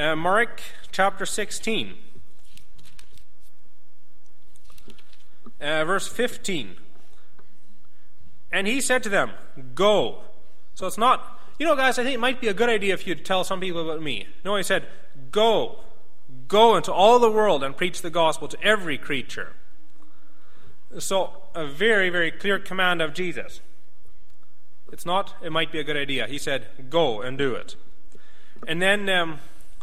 Uh, 0.00 0.16
Mark 0.16 0.62
chapter 0.90 1.26
16, 1.26 1.92
uh, 5.60 5.84
verse 5.84 6.08
15. 6.08 6.76
And 8.50 8.66
he 8.66 8.80
said 8.80 9.02
to 9.02 9.10
them, 9.10 9.32
Go. 9.74 10.22
So 10.74 10.86
it's 10.86 10.96
not, 10.96 11.38
you 11.58 11.66
know, 11.66 11.76
guys, 11.76 11.98
I 11.98 12.04
think 12.04 12.14
it 12.14 12.20
might 12.20 12.40
be 12.40 12.48
a 12.48 12.54
good 12.54 12.70
idea 12.70 12.94
if 12.94 13.06
you 13.06 13.14
tell 13.14 13.44
some 13.44 13.60
people 13.60 13.82
about 13.82 14.00
me. 14.00 14.26
No, 14.42 14.56
he 14.56 14.62
said, 14.62 14.86
Go. 15.30 15.80
Go 16.48 16.76
into 16.76 16.94
all 16.94 17.18
the 17.18 17.30
world 17.30 17.62
and 17.62 17.76
preach 17.76 18.00
the 18.00 18.08
gospel 18.08 18.48
to 18.48 18.62
every 18.62 18.96
creature. 18.96 19.52
So, 20.98 21.42
a 21.54 21.66
very, 21.66 22.08
very 22.08 22.30
clear 22.30 22.58
command 22.58 23.02
of 23.02 23.12
Jesus. 23.12 23.60
It's 24.90 25.04
not, 25.04 25.34
it 25.42 25.52
might 25.52 25.70
be 25.70 25.78
a 25.78 25.84
good 25.84 25.98
idea. 25.98 26.26
He 26.26 26.38
said, 26.38 26.88
go 26.88 27.20
and 27.20 27.36
do 27.36 27.54
it. 27.54 27.76
And 28.66 28.80
then 28.80 29.06
um, 29.10 29.40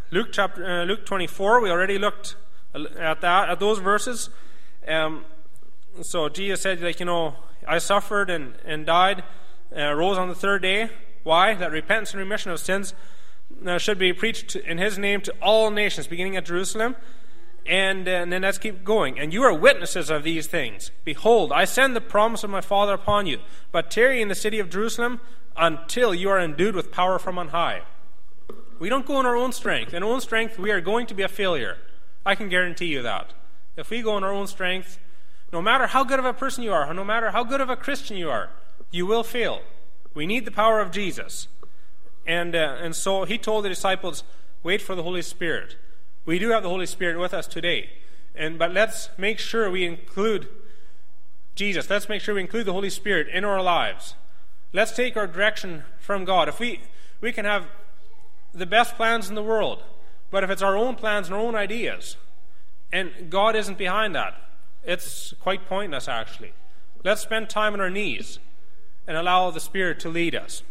Luke 0.10 0.30
chapter 0.32 0.65
uh, 0.65 0.86
Luke 0.86 1.06
24, 1.06 1.60
we 1.60 1.70
already 1.70 1.98
looked 2.00 2.36
at 2.74 3.20
that, 3.20 3.50
at 3.50 3.60
those 3.60 3.80
verses. 3.80 4.30
Um, 4.88 5.26
so 6.02 6.30
Jesus 6.30 6.62
said, 6.62 6.80
like, 6.82 7.02
you 7.02 7.06
know, 7.06 7.36
I 7.67 7.80
suffered 7.80 8.30
and, 8.30 8.54
and 8.63 8.86
died, 8.86 9.26
uh, 9.76 9.91
rose 9.91 10.17
on 10.17 10.30
the 10.30 10.36
third 10.36 10.62
day. 10.62 10.89
Why? 11.24 11.56
That 11.56 11.72
repentance 11.72 12.12
and 12.12 12.20
remission 12.20 12.52
of 12.52 12.62
sins 12.62 12.93
uh, 13.65 13.78
should 13.80 14.00
be 14.00 14.13
preached 14.13 14.56
in 14.56 14.78
his 14.78 14.98
name 14.98 15.20
to 15.22 15.36
all 15.41 15.72
nations, 15.72 16.08
beginning 16.08 16.38
at 16.38 16.46
Jerusalem. 16.46 16.96
And, 17.65 18.08
uh, 18.08 18.12
and, 18.12 18.32
then 18.32 18.43
let's 18.43 18.58
keep 18.58 18.86
going. 18.86 19.20
And 19.20 19.34
you 19.34 19.43
are 19.43 19.54
witnesses 19.54 20.10
of 20.10 20.24
these 20.24 20.48
things. 20.48 20.91
Behold, 21.04 21.52
I 21.52 21.65
send 21.65 21.98
the 21.98 22.02
promise 22.02 22.46
of 22.46 22.50
my 22.50 22.62
Father 22.62 22.93
upon 22.93 23.28
you, 23.28 23.39
but 23.74 23.91
tarry 23.91 24.22
in 24.22 24.30
the 24.30 24.36
city 24.36 24.60
of 24.60 24.70
Jerusalem 24.70 25.20
until 25.58 26.13
you 26.13 26.30
are 26.30 26.39
endued 26.39 26.76
with 26.76 26.93
power 26.93 27.20
from 27.20 27.38
on 27.38 27.50
high. 27.50 27.82
We 28.80 28.90
don't 28.90 29.06
go 29.06 29.16
on 29.16 29.26
our 29.26 29.36
own 29.36 29.52
strength. 29.52 29.94
In 29.94 30.04
our 30.04 30.10
own 30.10 30.22
strength, 30.22 30.60
we 30.60 30.72
are 30.72 30.82
going 30.82 31.08
to 31.08 31.13
be 31.13 31.24
a 31.24 31.28
failure. 31.28 31.78
I 32.26 32.36
can 32.36 32.50
guarantee 32.50 32.88
you 32.88 33.02
that. 33.02 33.34
If 33.76 33.90
we 33.90 34.02
go 34.02 34.13
on 34.13 34.24
our 34.24 34.32
own 34.32 34.48
strength, 34.48 35.00
no 35.52 35.62
matter 35.62 35.88
how 35.88 36.04
good 36.04 36.20
of 36.20 36.26
a 36.26 36.34
person 36.34 36.63
you 36.63 36.74
are, 36.74 36.94
no 36.94 37.06
matter 37.06 37.32
how 37.32 37.44
good 37.44 37.62
of 37.62 37.70
a 37.70 37.76
Christian 37.76 38.18
you 38.18 38.30
are, 38.30 38.50
you 38.92 39.06
will 39.06 39.24
fail. 39.24 39.62
We 40.13 40.26
need 40.26 40.46
the 40.46 40.52
power 40.52 40.80
of 40.80 40.92
Jesus. 40.92 41.48
And, 42.26 42.56
uh, 42.56 42.78
and 42.82 42.96
so 42.96 43.24
he 43.24 43.38
told 43.38 43.66
the 43.66 43.70
disciples, 43.70 44.24
wait 44.63 44.82
for 44.82 44.96
the 44.96 45.04
Holy 45.04 45.22
Spirit. 45.22 45.78
We 46.26 46.40
do 46.40 46.50
have 46.50 46.63
the 46.63 46.70
Holy 46.70 46.86
Spirit 46.86 47.20
with 47.20 47.34
us 47.34 47.48
today. 47.48 47.90
And, 48.36 48.60
but 48.60 48.74
let's 48.74 49.10
make 49.18 49.40
sure 49.40 49.72
we 49.72 49.86
include 49.86 50.50
Jesus. 51.56 51.90
Let's 51.90 52.10
make 52.10 52.22
sure 52.22 52.36
we 52.36 52.42
include 52.42 52.66
the 52.66 52.74
Holy 52.74 52.90
Spirit 52.90 53.28
in 53.30 53.46
our 53.46 53.62
lives. 53.62 54.16
Let's 54.74 54.92
take 54.92 55.16
our 55.16 55.28
direction 55.28 55.86
from 56.00 56.26
God. 56.26 56.50
If 56.50 56.60
we, 56.60 56.82
we 57.22 57.32
can 57.32 57.46
have 57.46 57.66
the 58.54 58.66
best 58.66 58.96
plans 58.96 59.30
in 59.30 59.36
the 59.36 59.44
world, 59.44 59.84
but 60.32 60.44
if 60.44 60.50
it's 60.50 60.62
our 60.62 60.76
own 60.76 60.96
plans 60.96 61.28
and 61.28 61.36
our 61.36 61.42
own 61.42 61.56
ideas, 61.56 62.18
and 62.92 63.30
God 63.30 63.56
isn't 63.56 63.78
behind 63.78 64.16
that, 64.16 64.36
it's 64.84 65.34
quite 65.42 65.68
pointless, 65.68 66.08
actually. 66.08 66.54
Let's 67.04 67.22
spend 67.22 67.50
time 67.50 67.74
on 67.74 67.82
our 67.82 67.90
knees 67.90 68.40
and 69.06 69.18
allow 69.18 69.52
the 69.52 69.60
Spirit 69.60 70.00
to 70.02 70.10
lead 70.10 70.36
us. 70.36 70.64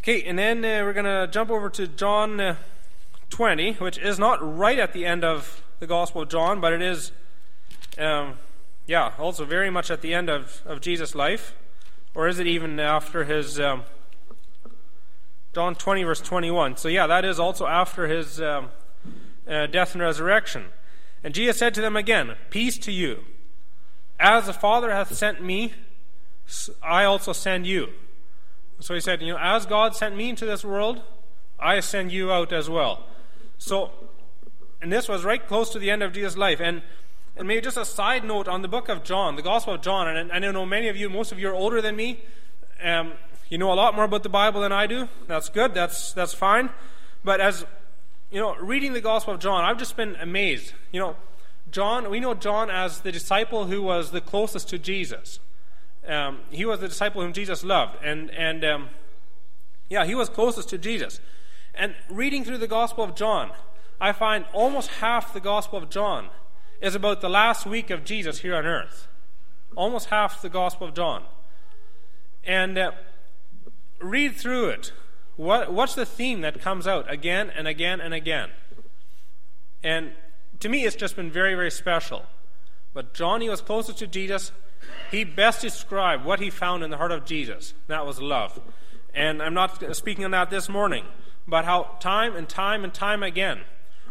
Okay, 0.00 0.22
and 0.24 0.38
then 0.38 0.58
uh, 0.58 0.84
we're 0.84 0.92
going 0.92 1.06
to 1.06 1.26
jump 1.32 1.50
over 1.50 1.70
to 1.70 1.86
John 1.86 2.38
uh, 2.38 2.56
20, 3.30 3.74
which 3.74 3.98
is 3.98 4.18
not 4.18 4.38
right 4.40 4.78
at 4.78 4.92
the 4.92 5.06
end 5.06 5.24
of 5.24 5.62
the 5.78 5.86
Gospel 5.86 6.22
of 6.22 6.28
John, 6.28 6.60
but 6.60 6.72
it 6.72 6.82
is, 6.82 7.10
um, 7.98 8.34
yeah, 8.86 9.12
also 9.18 9.44
very 9.44 9.70
much 9.70 9.90
at 9.90 10.02
the 10.02 10.12
end 10.12 10.28
of, 10.28 10.62
of 10.66 10.80
Jesus' 10.80 11.14
life. 11.14 11.54
Or 12.14 12.28
is 12.28 12.38
it 12.38 12.46
even 12.46 12.78
after 12.78 13.24
his. 13.24 13.58
Um, 13.58 13.84
John 15.54 15.74
20, 15.74 16.02
verse 16.02 16.20
21. 16.20 16.76
So, 16.76 16.88
yeah, 16.88 17.06
that 17.06 17.24
is 17.24 17.38
also 17.38 17.66
after 17.66 18.06
his 18.08 18.40
um, 18.40 18.70
uh, 19.48 19.66
death 19.66 19.92
and 19.92 20.02
resurrection. 20.02 20.66
And 21.22 21.32
Jesus 21.34 21.58
said 21.58 21.74
to 21.74 21.80
them 21.80 21.96
again, 21.96 22.36
Peace 22.50 22.76
to 22.78 22.92
you. 22.92 23.24
As 24.18 24.46
the 24.46 24.52
Father 24.52 24.90
hath 24.90 25.14
sent 25.14 25.42
me, 25.42 25.72
I 26.82 27.04
also 27.04 27.32
send 27.32 27.66
you. 27.66 27.88
So 28.80 28.94
he 28.94 29.00
said, 29.00 29.22
You 29.22 29.32
know, 29.32 29.38
as 29.40 29.66
God 29.66 29.96
sent 29.96 30.16
me 30.16 30.28
into 30.28 30.44
this 30.44 30.64
world, 30.64 31.02
I 31.58 31.80
send 31.80 32.12
you 32.12 32.30
out 32.32 32.52
as 32.52 32.68
well. 32.68 33.06
So, 33.58 33.90
and 34.82 34.92
this 34.92 35.08
was 35.08 35.24
right 35.24 35.46
close 35.46 35.70
to 35.70 35.78
the 35.78 35.90
end 35.90 36.02
of 36.02 36.12
Jesus' 36.12 36.36
life. 36.36 36.60
And, 36.60 36.82
and 37.36 37.48
maybe 37.48 37.62
just 37.62 37.76
a 37.76 37.84
side 37.84 38.24
note 38.24 38.46
on 38.46 38.62
the 38.62 38.68
book 38.68 38.88
of 38.88 39.02
John, 39.02 39.36
the 39.36 39.42
Gospel 39.42 39.74
of 39.74 39.82
John, 39.82 40.14
and 40.14 40.30
I 40.32 40.38
know 40.38 40.66
many 40.66 40.88
of 40.88 40.96
you, 40.96 41.08
most 41.08 41.32
of 41.32 41.38
you 41.38 41.48
are 41.48 41.54
older 41.54 41.80
than 41.80 41.96
me. 41.96 42.22
Um, 42.82 43.14
you 43.48 43.58
know 43.58 43.72
a 43.72 43.74
lot 43.74 43.94
more 43.94 44.04
about 44.04 44.22
the 44.22 44.28
Bible 44.28 44.60
than 44.60 44.72
I 44.72 44.86
do. 44.86 45.08
That's 45.26 45.48
good. 45.48 45.74
That's 45.74 46.12
that's 46.12 46.34
fine. 46.34 46.70
But 47.22 47.40
as 47.40 47.66
you 48.30 48.40
know, 48.40 48.56
reading 48.56 48.92
the 48.92 49.00
Gospel 49.00 49.34
of 49.34 49.40
John, 49.40 49.64
I've 49.64 49.78
just 49.78 49.96
been 49.96 50.16
amazed. 50.16 50.72
You 50.92 51.00
know, 51.00 51.16
John. 51.70 52.10
We 52.10 52.20
know 52.20 52.34
John 52.34 52.70
as 52.70 53.00
the 53.00 53.12
disciple 53.12 53.66
who 53.66 53.82
was 53.82 54.10
the 54.10 54.20
closest 54.20 54.68
to 54.70 54.78
Jesus. 54.78 55.40
Um, 56.06 56.40
he 56.50 56.64
was 56.64 56.80
the 56.80 56.88
disciple 56.88 57.22
whom 57.22 57.32
Jesus 57.32 57.64
loved, 57.64 58.02
and 58.02 58.30
and 58.30 58.64
um, 58.64 58.88
yeah, 59.88 60.04
he 60.04 60.14
was 60.14 60.28
closest 60.28 60.68
to 60.70 60.78
Jesus. 60.78 61.20
And 61.74 61.94
reading 62.08 62.44
through 62.44 62.58
the 62.58 62.68
Gospel 62.68 63.04
of 63.04 63.14
John, 63.14 63.50
I 64.00 64.12
find 64.12 64.44
almost 64.52 64.88
half 64.90 65.32
the 65.32 65.40
Gospel 65.40 65.78
of 65.78 65.90
John 65.90 66.28
is 66.80 66.94
about 66.94 67.20
the 67.20 67.28
last 67.28 67.66
week 67.66 67.90
of 67.90 68.04
Jesus 68.04 68.40
here 68.40 68.54
on 68.54 68.66
earth. 68.66 69.08
Almost 69.76 70.08
half 70.10 70.42
the 70.42 70.48
Gospel 70.48 70.88
of 70.88 70.94
John. 70.94 71.24
And 72.44 72.76
uh, 72.78 72.92
read 74.04 74.36
through 74.36 74.68
it. 74.68 74.92
What, 75.36 75.72
what's 75.72 75.94
the 75.94 76.06
theme 76.06 76.42
that 76.42 76.60
comes 76.60 76.86
out 76.86 77.10
again 77.10 77.50
and 77.50 77.66
again 77.66 78.00
and 78.00 78.14
again? 78.14 78.50
And 79.82 80.12
to 80.60 80.68
me, 80.68 80.84
it's 80.84 80.96
just 80.96 81.16
been 81.16 81.30
very, 81.30 81.54
very 81.54 81.70
special. 81.70 82.24
But 82.92 83.14
John, 83.14 83.40
he 83.40 83.48
was 83.48 83.60
closest 83.60 83.98
to 83.98 84.06
Jesus. 84.06 84.52
He 85.10 85.24
best 85.24 85.60
described 85.60 86.24
what 86.24 86.40
he 86.40 86.50
found 86.50 86.84
in 86.84 86.90
the 86.90 86.96
heart 86.96 87.12
of 87.12 87.24
Jesus. 87.24 87.74
That 87.88 88.06
was 88.06 88.20
love. 88.20 88.60
And 89.14 89.42
I'm 89.42 89.54
not 89.54 89.94
speaking 89.96 90.24
on 90.24 90.30
that 90.32 90.50
this 90.50 90.68
morning, 90.68 91.04
but 91.46 91.64
how 91.64 91.96
time 92.00 92.36
and 92.36 92.48
time 92.48 92.84
and 92.84 92.94
time 92.94 93.22
again, 93.22 93.60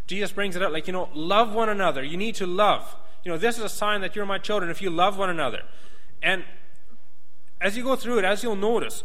Jesus 0.08 0.32
brings 0.32 0.56
it 0.56 0.62
up 0.62 0.72
like, 0.72 0.88
you 0.88 0.94
know, 0.94 1.10
love 1.14 1.54
one 1.54 1.70
another. 1.70 2.04
You 2.04 2.18
need 2.18 2.36
to 2.36 2.46
love. 2.48 2.96
You 3.24 3.32
know, 3.32 3.38
this 3.38 3.58
is 3.58 3.64
a 3.64 3.70
sign 3.70 4.02
that 4.02 4.16
you're 4.16 4.26
my 4.26 4.38
children 4.38 4.70
if 4.70 4.82
you 4.82 4.90
love 4.90 5.18
one 5.18 5.30
another. 5.30 5.62
And 6.22 6.44
as 7.62 7.78
you 7.78 7.84
go 7.84 7.96
through 7.96 8.20
it, 8.20 8.26
as 8.26 8.44
you'll 8.44 8.56
notice, 8.56 9.04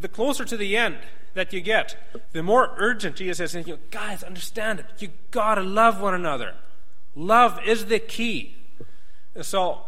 the 0.00 0.08
closer 0.08 0.44
to 0.44 0.56
the 0.56 0.76
end 0.76 0.98
that 1.34 1.52
you 1.52 1.60
get, 1.60 1.96
the 2.32 2.42
more 2.42 2.74
urgent 2.76 3.16
Jesus 3.16 3.54
is. 3.54 3.66
You 3.66 3.78
guys, 3.90 4.22
understand 4.22 4.80
it. 4.80 4.86
You 4.98 5.10
gotta 5.30 5.62
love 5.62 6.00
one 6.00 6.14
another. 6.14 6.54
Love 7.14 7.60
is 7.66 7.86
the 7.86 7.98
key. 7.98 8.56
So 9.42 9.80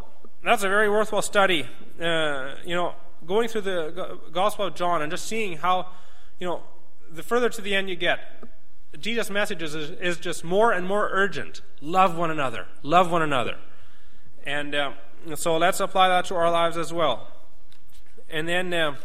that's 0.43 0.63
a 0.63 0.69
very 0.69 0.89
worthwhile 0.89 1.21
study. 1.21 1.65
Uh, 1.99 2.55
you 2.65 2.75
know, 2.75 2.95
going 3.25 3.47
through 3.47 3.61
the 3.61 4.19
Gospel 4.31 4.67
of 4.67 4.75
John 4.75 5.01
and 5.01 5.11
just 5.11 5.25
seeing 5.25 5.57
how, 5.57 5.87
you 6.39 6.47
know, 6.47 6.61
the 7.09 7.23
further 7.23 7.49
to 7.49 7.61
the 7.61 7.75
end 7.75 7.89
you 7.89 7.95
get, 7.95 8.19
Jesus' 8.99 9.29
message 9.29 9.61
is, 9.61 9.75
is 9.75 10.17
just 10.17 10.43
more 10.43 10.71
and 10.71 10.85
more 10.85 11.09
urgent. 11.11 11.61
Love 11.81 12.17
one 12.17 12.31
another. 12.31 12.67
Love 12.83 13.11
one 13.11 13.21
another. 13.21 13.57
And 14.45 14.75
uh, 14.75 14.91
so 15.35 15.57
let's 15.57 15.79
apply 15.79 16.09
that 16.09 16.25
to 16.25 16.35
our 16.35 16.51
lives 16.51 16.77
as 16.77 16.91
well. 16.91 17.27
And 18.29 18.47
then. 18.47 18.73
Uh, 18.73 18.95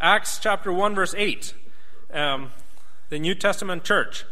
Acts 0.00 0.38
chapter 0.38 0.72
1, 0.72 0.94
verse 0.94 1.12
8, 1.16 1.54
um, 2.14 2.52
the 3.08 3.18
New 3.18 3.34
Testament 3.34 3.82
church. 3.82 4.24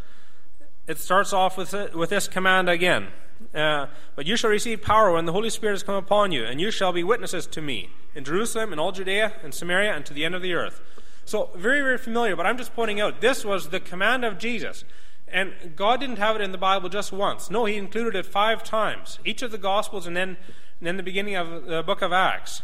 It 0.87 0.99
starts 0.99 1.33
off 1.33 1.59
with, 1.59 1.75
with 1.93 2.11
this 2.11 2.29
command 2.29 2.69
again. 2.69 3.09
Uh, 3.53 3.87
but 4.15 4.27
you 4.27 4.37
shall 4.37 4.51
receive 4.51 4.81
power 4.81 5.11
when 5.11 5.25
the 5.25 5.33
Holy 5.33 5.51
Spirit 5.51 5.75
has 5.75 5.83
come 5.83 5.97
upon 5.97 6.31
you, 6.31 6.45
and 6.45 6.61
you 6.61 6.71
shall 6.71 6.93
be 6.93 7.03
witnesses 7.03 7.49
to 7.49 7.61
me 7.61 7.91
in 8.15 8.23
Jerusalem, 8.23 8.73
in 8.73 8.79
all 8.79 8.93
Judea, 8.93 9.33
and 9.43 9.53
Samaria, 9.53 9.93
and 9.93 10.07
to 10.07 10.15
the 10.15 10.25
end 10.25 10.37
of 10.37 10.43
the 10.43 10.55
earth. 10.55 10.81
So, 11.25 11.51
very, 11.57 11.81
very 11.81 11.99
familiar, 11.99 12.37
but 12.37 12.47
I'm 12.47 12.57
just 12.57 12.73
pointing 12.73 13.01
out 13.01 13.21
this 13.21 13.45
was 13.45 13.71
the 13.71 13.81
command 13.81 14.25
of 14.25 14.39
Jesus. 14.39 14.85
And 15.27 15.53
God 15.75 15.99
didn't 15.99 16.19
have 16.19 16.37
it 16.37 16.43
in 16.43 16.53
the 16.53 16.59
Bible 16.59 16.89
just 16.89 17.11
once. 17.11 17.51
No, 17.51 17.65
He 17.65 17.77
included 17.77 18.15
it 18.15 18.25
five 18.25 18.63
times, 18.63 19.19
each 19.25 19.43
of 19.43 19.51
the 19.51 19.59
Gospels, 19.59 20.07
and 20.07 20.17
then, 20.17 20.37
and 20.79 20.87
then 20.87 20.97
the 20.97 21.03
beginning 21.03 21.35
of 21.35 21.65
the 21.65 21.83
book 21.83 22.03
of 22.03 22.13
Acts. 22.13 22.63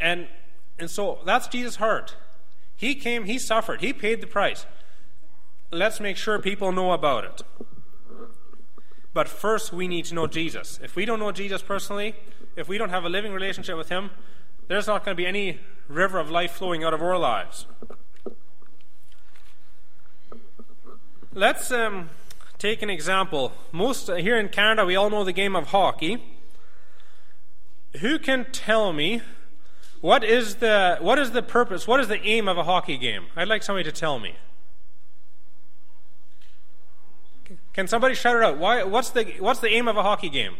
And, 0.00 0.26
and 0.80 0.90
so 0.90 1.20
that's 1.24 1.46
Jesus' 1.46 1.76
heart. 1.76 2.16
He 2.82 2.96
came, 2.96 3.26
he 3.26 3.38
suffered, 3.38 3.80
he 3.80 3.92
paid 3.92 4.20
the 4.20 4.26
price. 4.26 4.66
Let's 5.70 6.00
make 6.00 6.16
sure 6.16 6.40
people 6.40 6.72
know 6.72 6.90
about 6.90 7.24
it. 7.24 7.42
But 9.14 9.28
first, 9.28 9.72
we 9.72 9.86
need 9.86 10.04
to 10.06 10.16
know 10.16 10.26
Jesus. 10.26 10.80
If 10.82 10.96
we 10.96 11.04
don't 11.04 11.20
know 11.20 11.30
Jesus 11.30 11.62
personally, 11.62 12.16
if 12.56 12.66
we 12.66 12.78
don't 12.78 12.88
have 12.88 13.04
a 13.04 13.08
living 13.08 13.32
relationship 13.32 13.76
with 13.76 13.88
him, 13.88 14.10
there's 14.66 14.88
not 14.88 15.04
going 15.04 15.16
to 15.16 15.16
be 15.16 15.28
any 15.28 15.60
river 15.86 16.18
of 16.18 16.28
life 16.28 16.50
flowing 16.50 16.82
out 16.82 16.92
of 16.92 17.00
our 17.00 17.16
lives. 17.16 17.66
Let's 21.32 21.70
um, 21.70 22.10
take 22.58 22.82
an 22.82 22.90
example. 22.90 23.52
Most 23.70 24.10
uh, 24.10 24.16
here 24.16 24.36
in 24.36 24.48
Canada, 24.48 24.84
we 24.84 24.96
all 24.96 25.08
know 25.08 25.22
the 25.22 25.32
game 25.32 25.54
of 25.54 25.68
hockey. 25.68 26.20
Who 28.00 28.18
can 28.18 28.50
tell 28.50 28.92
me 28.92 29.22
what 30.02 30.24
is 30.24 30.56
the 30.56 30.98
what 31.00 31.18
is 31.18 31.30
the 31.30 31.42
purpose? 31.42 31.86
What 31.86 32.00
is 32.00 32.08
the 32.08 32.20
aim 32.22 32.48
of 32.48 32.58
a 32.58 32.64
hockey 32.64 32.98
game? 32.98 33.26
I'd 33.36 33.46
like 33.46 33.62
somebody 33.62 33.84
to 33.84 33.92
tell 33.92 34.18
me. 34.18 34.34
Can 37.72 37.86
somebody 37.86 38.16
shout 38.16 38.36
it 38.36 38.42
out? 38.42 38.58
Why, 38.58 38.82
what's 38.82 39.10
the 39.10 39.24
what's 39.38 39.60
the 39.60 39.68
aim 39.68 39.86
of 39.86 39.96
a 39.96 40.02
hockey 40.02 40.28
game? 40.28 40.56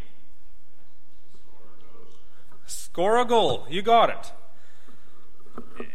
Score 2.66 3.18
a 3.18 3.24
goal. 3.24 3.66
You 3.68 3.82
got 3.82 4.10
it. 4.10 4.32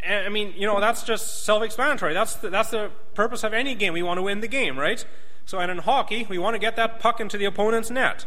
I 0.06 0.28
mean, 0.28 0.54
you 0.58 0.68
know, 0.68 0.80
that's 0.82 1.04
just 1.04 1.46
self-explanatory. 1.46 2.14
That's 2.14 2.36
the, 2.36 2.50
that's 2.50 2.70
the 2.70 2.92
purpose 3.16 3.44
of 3.44 3.54
any 3.54 3.76
game. 3.76 3.94
We 3.94 4.04
want 4.04 4.18
to 4.18 4.22
win 4.22 4.42
the 4.42 4.48
game, 4.48 4.78
right? 4.78 5.04
So, 5.46 5.60
and 5.60 5.72
in 5.72 5.80
hockey, 5.80 6.28
we 6.30 6.38
want 6.38 6.56
to 6.56 6.60
get 6.60 6.76
that 6.76 7.00
puck 7.00 7.20
into 7.20 7.38
the 7.38 7.46
opponent's 7.46 7.90
net. 7.90 8.26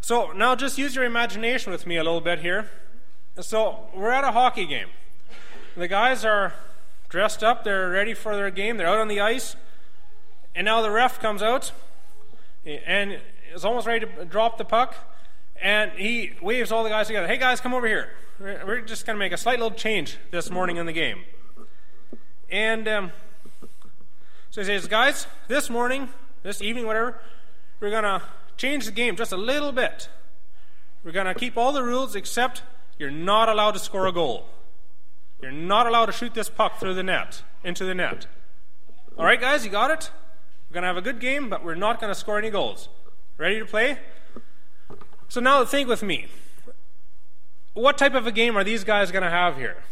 So 0.00 0.32
now, 0.32 0.54
just 0.54 0.76
use 0.76 0.94
your 0.94 1.04
imagination 1.04 1.72
with 1.72 1.86
me 1.86 1.96
a 1.96 2.04
little 2.04 2.20
bit 2.20 2.40
here. 2.40 2.70
So 3.40 3.86
we're 3.94 4.10
at 4.10 4.24
a 4.24 4.32
hockey 4.32 4.66
game. 4.66 4.88
The 5.74 5.88
guys 5.88 6.22
are 6.22 6.52
dressed 7.08 7.42
up, 7.42 7.64
they're 7.64 7.88
ready 7.88 8.12
for 8.12 8.36
their 8.36 8.50
game, 8.50 8.76
they're 8.76 8.86
out 8.86 8.98
on 8.98 9.08
the 9.08 9.20
ice, 9.20 9.56
and 10.54 10.66
now 10.66 10.82
the 10.82 10.90
ref 10.90 11.18
comes 11.18 11.42
out 11.42 11.72
and 12.66 13.18
is 13.54 13.64
almost 13.64 13.86
ready 13.86 14.04
to 14.04 14.24
drop 14.26 14.58
the 14.58 14.66
puck, 14.66 14.94
and 15.56 15.92
he 15.92 16.32
waves 16.42 16.70
all 16.70 16.84
the 16.84 16.90
guys 16.90 17.06
together. 17.06 17.26
Hey 17.26 17.38
guys, 17.38 17.58
come 17.58 17.72
over 17.72 17.86
here. 17.86 18.10
We're 18.38 18.82
just 18.82 19.06
going 19.06 19.14
to 19.14 19.18
make 19.18 19.32
a 19.32 19.38
slight 19.38 19.58
little 19.58 19.76
change 19.76 20.18
this 20.30 20.50
morning 20.50 20.76
in 20.76 20.84
the 20.84 20.92
game. 20.92 21.20
And 22.50 22.86
um, 22.86 23.12
so 24.50 24.60
he 24.60 24.66
says, 24.66 24.86
guys, 24.86 25.26
this 25.48 25.70
morning, 25.70 26.10
this 26.42 26.60
evening, 26.60 26.86
whatever, 26.86 27.18
we're 27.80 27.90
going 27.90 28.04
to 28.04 28.20
change 28.58 28.84
the 28.84 28.92
game 28.92 29.16
just 29.16 29.32
a 29.32 29.38
little 29.38 29.72
bit. 29.72 30.10
We're 31.02 31.12
going 31.12 31.26
to 31.26 31.34
keep 31.34 31.56
all 31.56 31.72
the 31.72 31.82
rules 31.82 32.14
except 32.14 32.62
you're 32.98 33.10
not 33.10 33.48
allowed 33.48 33.72
to 33.72 33.78
score 33.78 34.06
a 34.06 34.12
goal. 34.12 34.46
You're 35.40 35.50
not 35.50 35.86
allowed 35.86 36.06
to 36.06 36.12
shoot 36.12 36.34
this 36.34 36.48
puck 36.48 36.78
through 36.78 36.94
the 36.94 37.02
net, 37.02 37.42
into 37.64 37.84
the 37.84 37.94
net. 37.94 38.26
All 39.18 39.24
right, 39.24 39.40
guys, 39.40 39.64
you 39.64 39.70
got 39.70 39.90
it? 39.90 40.10
We're 40.70 40.74
going 40.74 40.82
to 40.82 40.88
have 40.88 40.96
a 40.96 41.02
good 41.02 41.20
game, 41.20 41.50
but 41.50 41.64
we're 41.64 41.74
not 41.74 42.00
going 42.00 42.12
to 42.12 42.18
score 42.18 42.38
any 42.38 42.50
goals. 42.50 42.88
Ready 43.36 43.58
to 43.58 43.66
play? 43.66 43.98
So 45.28 45.40
now 45.40 45.64
think 45.64 45.88
with 45.88 46.02
me. 46.02 46.26
What 47.74 47.98
type 47.98 48.14
of 48.14 48.26
a 48.26 48.32
game 48.32 48.56
are 48.56 48.64
these 48.64 48.84
guys 48.84 49.10
going 49.10 49.24
to 49.24 49.30
have 49.30 49.56
here? 49.56 49.82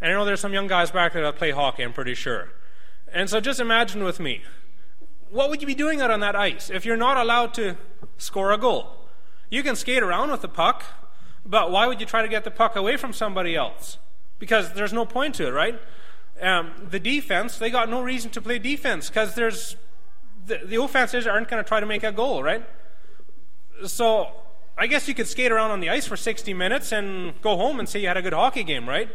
And 0.00 0.10
I 0.10 0.14
know 0.14 0.24
there's 0.24 0.40
some 0.40 0.52
young 0.52 0.66
guys 0.66 0.90
back 0.90 1.12
there 1.12 1.22
that 1.22 1.36
play 1.36 1.50
hockey, 1.50 1.82
I'm 1.82 1.92
pretty 1.92 2.14
sure. 2.14 2.50
And 3.12 3.28
so 3.28 3.40
just 3.40 3.60
imagine 3.60 4.04
with 4.04 4.20
me. 4.20 4.42
What 5.30 5.48
would 5.48 5.60
you 5.60 5.66
be 5.66 5.74
doing 5.74 6.00
out 6.00 6.10
on 6.10 6.20
that 6.20 6.36
ice 6.36 6.70
if 6.70 6.84
you're 6.84 6.96
not 6.96 7.16
allowed 7.16 7.54
to 7.54 7.76
score 8.18 8.52
a 8.52 8.58
goal? 8.58 9.08
You 9.48 9.62
can 9.62 9.76
skate 9.76 10.02
around 10.02 10.30
with 10.30 10.42
the 10.42 10.48
puck, 10.48 10.84
but 11.44 11.70
why 11.70 11.86
would 11.86 12.00
you 12.00 12.06
try 12.06 12.22
to 12.22 12.28
get 12.28 12.44
the 12.44 12.50
puck 12.50 12.76
away 12.76 12.96
from 12.96 13.12
somebody 13.12 13.54
else? 13.56 13.98
Because 14.38 14.72
there's 14.72 14.92
no 14.92 15.04
point 15.04 15.34
to 15.36 15.46
it, 15.46 15.50
right? 15.50 15.80
Um, 16.40 16.72
the 16.90 16.98
defense, 16.98 17.58
they 17.58 17.70
got 17.70 17.88
no 17.88 18.02
reason 18.02 18.30
to 18.30 18.40
play 18.40 18.58
defense 18.58 19.08
because 19.08 19.34
there's 19.34 19.76
the, 20.46 20.60
the 20.64 20.80
offenses 20.82 21.26
aren't 21.26 21.48
going 21.48 21.62
to 21.62 21.68
try 21.68 21.80
to 21.80 21.86
make 21.86 22.02
a 22.02 22.10
goal, 22.10 22.42
right? 22.42 22.64
So 23.86 24.28
I 24.76 24.86
guess 24.86 25.06
you 25.06 25.14
could 25.14 25.28
skate 25.28 25.52
around 25.52 25.70
on 25.70 25.80
the 25.80 25.90
ice 25.90 26.06
for 26.06 26.16
60 26.16 26.52
minutes 26.54 26.90
and 26.92 27.40
go 27.42 27.56
home 27.56 27.78
and 27.78 27.88
say 27.88 28.00
you 28.00 28.08
had 28.08 28.16
a 28.16 28.22
good 28.22 28.32
hockey 28.32 28.64
game, 28.64 28.88
right? 28.88 29.08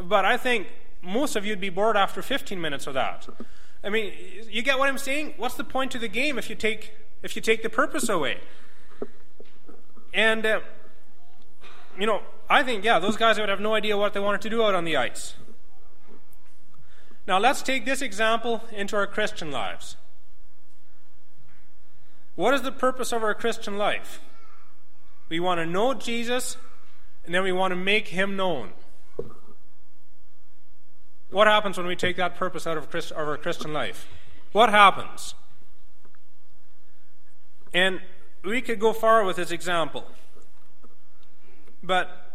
But 0.00 0.24
I 0.24 0.36
think 0.36 0.68
most 1.02 1.36
of 1.36 1.44
you'd 1.44 1.60
be 1.60 1.70
bored 1.70 1.96
after 1.96 2.22
15 2.22 2.60
minutes 2.60 2.86
of 2.86 2.94
that. 2.94 3.28
I 3.82 3.90
mean, 3.90 4.12
you 4.48 4.62
get 4.62 4.78
what 4.78 4.88
I'm 4.88 4.96
saying? 4.96 5.34
What's 5.36 5.56
the 5.56 5.64
point 5.64 5.90
to 5.92 5.98
the 5.98 6.08
game 6.08 6.38
if 6.38 6.48
you 6.48 6.56
take 6.56 6.94
if 7.24 7.34
you 7.34 7.42
take 7.42 7.62
the 7.62 7.70
purpose 7.70 8.08
away. 8.08 8.38
And, 10.12 10.46
uh, 10.46 10.60
you 11.98 12.06
know, 12.06 12.22
I 12.48 12.62
think, 12.62 12.84
yeah, 12.84 12.98
those 12.98 13.16
guys 13.16 13.38
would 13.38 13.48
have 13.48 13.60
no 13.60 13.74
idea 13.74 13.96
what 13.96 14.12
they 14.14 14.20
wanted 14.20 14.40
to 14.42 14.50
do 14.50 14.62
out 14.62 14.74
on 14.74 14.84
the 14.84 14.96
ice. 14.96 15.34
Now, 17.26 17.38
let's 17.38 17.62
take 17.62 17.84
this 17.84 18.02
example 18.02 18.62
into 18.70 18.96
our 18.96 19.06
Christian 19.06 19.50
lives. 19.50 19.96
What 22.34 22.52
is 22.52 22.62
the 22.62 22.72
purpose 22.72 23.12
of 23.12 23.22
our 23.22 23.34
Christian 23.34 23.78
life? 23.78 24.20
We 25.28 25.40
want 25.40 25.58
to 25.58 25.66
know 25.66 25.94
Jesus, 25.94 26.56
and 27.24 27.34
then 27.34 27.42
we 27.42 27.52
want 27.52 27.72
to 27.72 27.76
make 27.76 28.08
him 28.08 28.36
known. 28.36 28.72
What 31.30 31.46
happens 31.46 31.78
when 31.78 31.86
we 31.86 31.96
take 31.96 32.16
that 32.16 32.36
purpose 32.36 32.66
out 32.66 32.76
of, 32.76 32.90
Christ, 32.90 33.12
of 33.12 33.26
our 33.26 33.36
Christian 33.36 33.72
life? 33.72 34.06
What 34.52 34.70
happens? 34.70 35.34
And 37.72 38.00
we 38.44 38.60
could 38.60 38.78
go 38.78 38.92
far 38.92 39.24
with 39.24 39.36
this 39.36 39.50
example. 39.50 40.04
But 41.84 42.32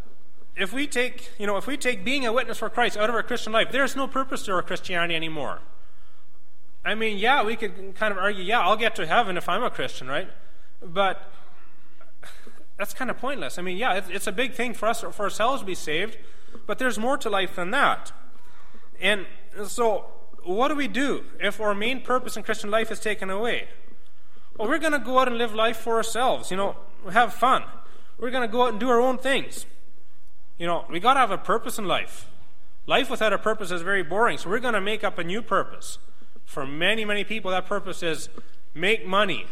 if 0.56 0.72
we 0.72 0.88
take, 0.88 1.32
you 1.40 1.48
know, 1.48 1.58
if 1.58 1.66
we 1.66 1.76
take 1.76 2.06
being 2.06 2.26
a 2.26 2.32
witness 2.32 2.60
for 2.60 2.70
Christ 2.70 2.98
out 2.98 3.10
of 3.10 3.16
our 3.16 3.24
Christian 3.24 3.52
life, 3.52 3.72
there's 3.72 3.96
no 3.96 4.08
purpose 4.08 4.44
to 4.46 4.54
our 4.54 4.62
Christianity 4.62 5.16
anymore. 5.16 5.60
I 6.86 6.96
mean, 6.96 7.18
yeah, 7.18 7.44
we 7.44 7.56
could 7.56 7.96
kind 7.96 8.12
of 8.12 8.18
argue, 8.18 8.44
yeah, 8.44 8.62
I'll 8.62 8.78
get 8.78 8.96
to 8.96 9.08
heaven 9.08 9.38
if 9.38 9.50
I'm 9.50 9.64
a 9.64 9.70
Christian, 9.70 10.08
right? 10.08 10.30
But 10.82 11.32
that's 12.78 12.94
kind 12.94 13.10
of 13.10 13.18
pointless. 13.18 13.58
I 13.58 13.62
mean, 13.62 13.78
yeah, 13.78 13.96
it's, 13.96 14.10
it's 14.10 14.28
a 14.28 14.32
big 14.32 14.54
thing 14.54 14.74
for 14.74 14.88
us, 14.88 15.02
for 15.02 15.24
ourselves 15.24 15.62
to 15.62 15.66
be 15.66 15.76
saved, 15.76 16.18
but 16.66 16.80
there's 16.80 16.98
more 16.98 17.18
to 17.18 17.30
life 17.30 17.56
than 17.56 17.72
that. 17.72 18.12
And 19.02 19.26
so, 19.66 20.06
what 20.44 20.70
do 20.70 20.76
we 20.76 20.88
do 20.88 21.24
if 21.40 21.60
our 21.60 21.76
main 21.76 22.02
purpose 22.02 22.38
in 22.38 22.44
Christian 22.44 22.70
life 22.70 22.92
is 22.92 23.00
taken 23.00 23.30
away? 23.30 23.68
Well, 24.58 24.68
we're 24.68 24.80
going 24.80 24.94
to 24.94 25.00
go 25.00 25.20
out 25.20 25.28
and 25.28 25.38
live 25.38 25.54
life 25.54 25.78
for 25.78 25.96
ourselves, 25.96 26.52
you 26.52 26.58
know, 26.58 26.76
have 27.12 27.34
fun. 27.34 27.64
We're 28.20 28.32
going 28.32 28.48
to 28.48 28.52
go 28.52 28.64
out 28.64 28.72
and 28.72 28.80
do 28.80 28.90
our 28.90 29.00
own 29.00 29.18
things. 29.18 29.66
You 30.58 30.68
know, 30.68 30.86
we 30.90 31.00
got 31.00 31.14
to 31.14 31.22
have 31.22 31.32
a 31.32 31.38
purpose 31.38 31.78
in 31.78 31.86
life. 31.86 32.30
Life 32.86 33.10
without 33.10 33.32
a 33.32 33.38
purpose 33.38 33.72
is 33.72 33.82
very 33.82 34.04
boring, 34.04 34.38
so 34.38 34.50
we're 34.50 34.60
going 34.60 34.74
to 34.74 34.82
make 34.82 35.04
up 35.04 35.18
a 35.18 35.24
new 35.24 35.42
purpose. 35.42 36.00
For 36.44 36.66
many, 36.66 37.06
many 37.06 37.24
people, 37.24 37.52
that 37.52 37.66
purpose 37.66 38.04
is 38.04 38.30
make 38.74 39.06
money. 39.06 39.46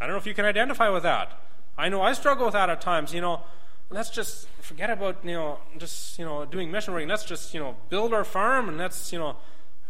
I 0.00 0.06
don't 0.06 0.10
know 0.10 0.16
if 0.16 0.26
you 0.26 0.34
can 0.34 0.44
identify 0.44 0.88
with 0.88 1.02
that. 1.02 1.32
I 1.76 1.88
know 1.88 2.02
I 2.02 2.12
struggle 2.12 2.44
with 2.44 2.54
that 2.54 2.70
at 2.70 2.80
times. 2.80 3.12
You 3.12 3.22
know, 3.22 3.40
let's 3.90 4.10
just 4.10 4.48
forget 4.60 4.90
about 4.90 5.24
you 5.24 5.32
know 5.32 5.58
just 5.78 6.18
you 6.18 6.24
know 6.24 6.44
doing 6.44 6.70
mission 6.70 6.94
work. 6.94 7.06
Let's 7.08 7.24
just 7.24 7.54
you 7.54 7.60
know 7.60 7.76
build 7.88 8.12
our 8.12 8.24
farm 8.24 8.68
and 8.68 8.78
let's 8.78 9.12
you 9.12 9.18
know 9.18 9.36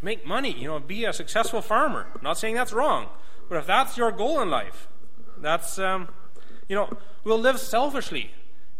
make 0.02 0.26
money. 0.26 0.52
You 0.52 0.68
know, 0.68 0.78
be 0.78 1.04
a 1.04 1.12
successful 1.12 1.61
farmer. 1.61 2.06
I'm 2.14 2.22
not 2.22 2.38
saying 2.38 2.54
that's 2.54 2.72
wrong, 2.72 3.09
but 3.48 3.59
if 3.59 3.66
that's 3.66 3.96
your 3.96 4.12
goal 4.12 4.40
in 4.40 4.50
life, 4.50 4.88
that's 5.38 5.78
um, 5.78 6.09
you 6.70 6.76
know 6.76 6.96
we'll 7.24 7.38
live 7.38 7.59
selfishly. 7.59 8.30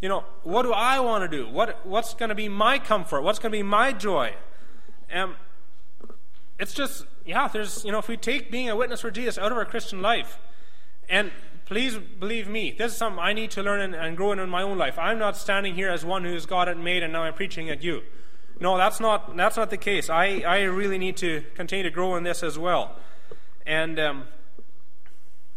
You 0.01 0.09
know, 0.09 0.23
what 0.43 0.63
do 0.63 0.73
I 0.73 0.99
want 0.99 1.29
to 1.29 1.37
do? 1.37 1.47
What, 1.47 1.85
what's 1.85 2.15
going 2.15 2.29
to 2.29 2.35
be 2.35 2.49
my 2.49 2.79
comfort? 2.79 3.21
What's 3.21 3.37
going 3.37 3.51
to 3.51 3.57
be 3.57 3.61
my 3.63 3.91
joy? 3.93 4.33
And 5.09 5.35
it's 6.57 6.73
just, 6.73 7.05
yeah, 7.23 7.47
there's, 7.47 7.85
you 7.85 7.91
know, 7.91 7.99
if 7.99 8.07
we 8.07 8.17
take 8.17 8.49
being 8.49 8.67
a 8.67 8.75
witness 8.75 9.01
for 9.01 9.11
Jesus 9.11 9.37
out 9.37 9.51
of 9.51 9.57
our 9.59 9.65
Christian 9.65 10.01
life, 10.01 10.39
and 11.07 11.31
please 11.65 11.99
believe 12.19 12.47
me, 12.47 12.73
this 12.75 12.93
is 12.93 12.97
something 12.97 13.21
I 13.21 13.33
need 13.33 13.51
to 13.51 13.61
learn 13.61 13.79
and, 13.79 13.93
and 13.93 14.17
grow 14.17 14.31
in 14.31 14.39
in 14.39 14.49
my 14.49 14.63
own 14.63 14.79
life. 14.79 14.97
I'm 14.97 15.19
not 15.19 15.37
standing 15.37 15.75
here 15.75 15.89
as 15.89 16.03
one 16.03 16.23
who's 16.23 16.47
got 16.47 16.67
it 16.67 16.77
made 16.77 17.03
and 17.03 17.13
now 17.13 17.23
I'm 17.23 17.35
preaching 17.35 17.69
at 17.69 17.83
you. 17.83 18.01
No, 18.59 18.77
that's 18.77 18.99
not, 18.99 19.37
that's 19.37 19.57
not 19.57 19.69
the 19.69 19.77
case. 19.77 20.09
I, 20.09 20.39
I 20.39 20.61
really 20.61 20.97
need 20.97 21.17
to 21.17 21.43
continue 21.53 21.83
to 21.83 21.91
grow 21.91 22.15
in 22.15 22.23
this 22.23 22.41
as 22.41 22.57
well. 22.57 22.95
And, 23.67 23.99
um, 23.99 24.27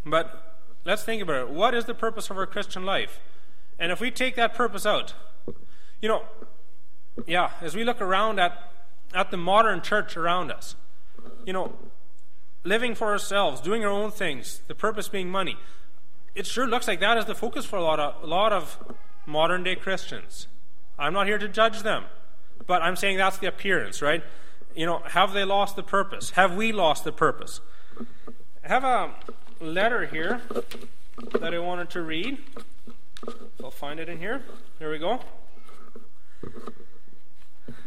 but 0.05 0.54
let's 0.85 1.03
think 1.05 1.23
about 1.23 1.37
it. 1.37 1.51
What 1.51 1.75
is 1.75 1.85
the 1.85 1.95
purpose 1.95 2.31
of 2.31 2.39
our 2.39 2.47
Christian 2.47 2.85
life? 2.85 3.21
And 3.79 3.91
if 3.91 4.01
we 4.01 4.11
take 4.11 4.37
that 4.37 4.55
purpose 4.55 4.87
out, 4.87 5.15
you 6.01 6.09
know, 6.09 6.23
yeah, 7.27 7.51
as 7.61 7.75
we 7.75 7.85
look 7.85 8.01
around 8.01 8.39
at, 8.39 8.73
at 9.15 9.31
the 9.31 9.37
modern 9.37 9.81
church 9.81 10.17
around 10.17 10.51
us, 10.51 10.77
you 11.47 11.53
know, 11.53 11.73
living 12.65 12.95
for 12.95 13.09
ourselves, 13.09 13.61
doing 13.61 13.85
our 13.85 13.91
own 13.91 14.11
things, 14.11 14.63
the 14.69 14.75
purpose 14.75 15.09
being 15.09 15.31
money, 15.31 15.57
it 16.35 16.47
sure 16.47 16.67
looks 16.67 16.89
like 16.89 17.01
that 17.01 17.17
is 17.17 17.27
the 17.27 17.35
focus 17.35 17.65
for 17.65 17.77
a 17.77 17.83
lot 17.83 18.01
of, 18.01 18.23
a 18.23 18.27
lot 18.27 18.53
of 18.53 18.79
modern 19.27 19.63
day 19.63 19.77
Christians. 19.77 20.49
I'm 20.99 21.13
not 21.13 21.27
here 21.27 21.39
to 21.39 21.49
judge 21.49 21.83
them, 21.83 22.05
but 22.67 22.83
I'm 22.83 22.97
saying 22.97 23.19
that's 23.19 23.39
the 23.39 23.47
appearance, 23.47 24.03
right? 24.03 24.23
You 24.75 24.87
know, 24.87 24.99
have 25.07 25.33
they 25.33 25.45
lost 25.45 25.77
the 25.77 25.83
purpose? 25.83 26.31
Have 26.31 26.57
we 26.57 26.73
lost 26.73 27.05
the 27.05 27.13
purpose? 27.13 27.61
Have 28.63 28.83
a 28.85 29.15
letter 29.65 30.07
here 30.07 30.43
that 31.33 31.55
I 31.55 31.59
wanted 31.59 31.91
to 31.91 32.03
read. 32.03 32.39
I'll 33.63 33.71
find 33.71 33.99
it 33.99 34.09
in 34.09 34.19
here. 34.19 34.43
Here 34.79 34.91
we 34.91 34.99
go. 34.99 35.21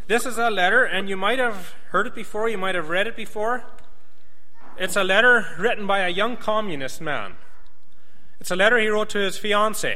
This 0.07 0.25
is 0.25 0.37
a 0.37 0.49
letter, 0.49 0.83
and 0.83 1.07
you 1.07 1.17
might 1.17 1.37
have 1.37 1.75
heard 1.89 2.07
it 2.07 2.15
before, 2.15 2.49
you 2.49 2.57
might 2.57 2.75
have 2.75 2.89
read 2.89 3.07
it 3.07 3.15
before. 3.15 3.63
It's 4.77 4.95
a 4.95 5.03
letter 5.03 5.47
written 5.57 5.85
by 5.85 5.99
a 5.99 6.09
young 6.09 6.37
communist 6.37 7.01
man. 7.01 7.33
It's 8.39 8.51
a 8.51 8.55
letter 8.55 8.79
he 8.79 8.87
wrote 8.87 9.09
to 9.09 9.19
his 9.19 9.37
fiancee, 9.37 9.95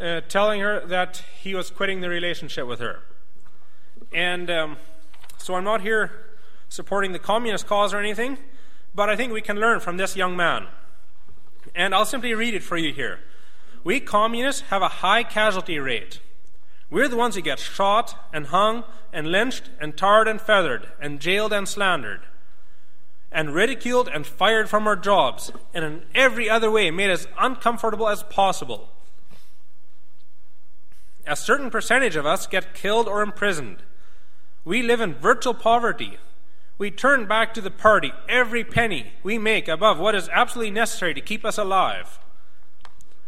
uh, 0.00 0.20
telling 0.28 0.60
her 0.60 0.86
that 0.86 1.22
he 1.40 1.54
was 1.54 1.70
quitting 1.70 2.00
the 2.00 2.08
relationship 2.08 2.66
with 2.66 2.78
her. 2.80 3.00
And 4.12 4.50
um, 4.50 4.76
so 5.38 5.54
I'm 5.54 5.64
not 5.64 5.80
here 5.80 6.12
supporting 6.68 7.12
the 7.12 7.18
communist 7.18 7.66
cause 7.66 7.92
or 7.92 7.98
anything, 7.98 8.38
but 8.94 9.08
I 9.08 9.16
think 9.16 9.32
we 9.32 9.40
can 9.40 9.58
learn 9.58 9.80
from 9.80 9.96
this 9.96 10.16
young 10.16 10.36
man. 10.36 10.66
And 11.74 11.94
I'll 11.94 12.04
simply 12.04 12.34
read 12.34 12.54
it 12.54 12.62
for 12.62 12.76
you 12.76 12.92
here. 12.92 13.20
We 13.84 14.00
communists 14.00 14.62
have 14.62 14.82
a 14.82 14.88
high 14.88 15.22
casualty 15.22 15.78
rate. 15.78 16.20
We're 16.90 17.08
the 17.08 17.16
ones 17.16 17.34
who 17.34 17.42
get 17.42 17.58
shot 17.58 18.28
and 18.32 18.46
hung 18.46 18.84
and 19.12 19.30
lynched 19.30 19.70
and 19.80 19.96
tarred 19.96 20.28
and 20.28 20.40
feathered 20.40 20.88
and 21.00 21.20
jailed 21.20 21.52
and 21.52 21.68
slandered 21.68 22.22
and 23.30 23.54
ridiculed 23.54 24.08
and 24.08 24.26
fired 24.26 24.68
from 24.68 24.86
our 24.86 24.96
jobs 24.96 25.52
and 25.74 25.84
in 25.84 26.02
every 26.14 26.48
other 26.48 26.70
way 26.70 26.90
made 26.90 27.10
as 27.10 27.28
uncomfortable 27.38 28.08
as 28.08 28.22
possible. 28.24 28.88
A 31.26 31.36
certain 31.36 31.70
percentage 31.70 32.16
of 32.16 32.24
us 32.24 32.46
get 32.46 32.74
killed 32.74 33.06
or 33.06 33.20
imprisoned. 33.20 33.82
We 34.64 34.82
live 34.82 35.00
in 35.00 35.14
virtual 35.14 35.52
poverty. 35.52 36.18
We 36.78 36.92
turn 36.92 37.26
back 37.26 37.54
to 37.54 37.60
the 37.60 37.72
party 37.72 38.12
every 38.28 38.62
penny 38.62 39.12
we 39.24 39.36
make 39.36 39.66
above 39.66 39.98
what 39.98 40.14
is 40.14 40.28
absolutely 40.32 40.70
necessary 40.70 41.12
to 41.14 41.20
keep 41.20 41.44
us 41.44 41.58
alive. 41.58 42.20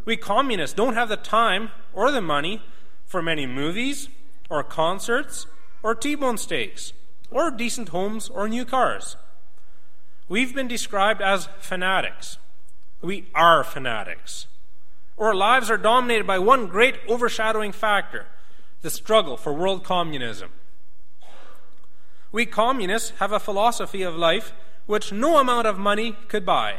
We 0.05 0.15
communists 0.15 0.75
don't 0.75 0.93
have 0.93 1.09
the 1.09 1.17
time 1.17 1.71
or 1.93 2.11
the 2.11 2.21
money 2.21 2.63
for 3.05 3.21
many 3.21 3.45
movies 3.45 4.07
or 4.49 4.63
concerts 4.63 5.47
or 5.83 5.93
T 5.93 6.15
bone 6.15 6.37
steaks 6.37 6.93
or 7.29 7.51
decent 7.51 7.89
homes 7.89 8.29
or 8.29 8.47
new 8.47 8.63
cars. 8.63 9.17
We've 10.29 10.55
been 10.55 10.69
described 10.69 11.21
as 11.21 11.49
fanatics. 11.59 12.37
We 13.01 13.25
are 13.35 13.65
fanatics. 13.65 14.47
Our 15.17 15.35
lives 15.35 15.69
are 15.69 15.77
dominated 15.77 16.25
by 16.25 16.39
one 16.39 16.67
great 16.67 16.95
overshadowing 17.09 17.73
factor 17.73 18.27
the 18.81 18.89
struggle 18.89 19.37
for 19.37 19.53
world 19.53 19.83
communism. 19.83 20.49
We 22.31 22.45
communists 22.45 23.11
have 23.19 23.31
a 23.31 23.39
philosophy 23.39 24.01
of 24.03 24.15
life 24.15 24.53
which 24.85 25.11
no 25.11 25.37
amount 25.37 25.67
of 25.67 25.77
money 25.77 26.15
could 26.27 26.45
buy. 26.45 26.77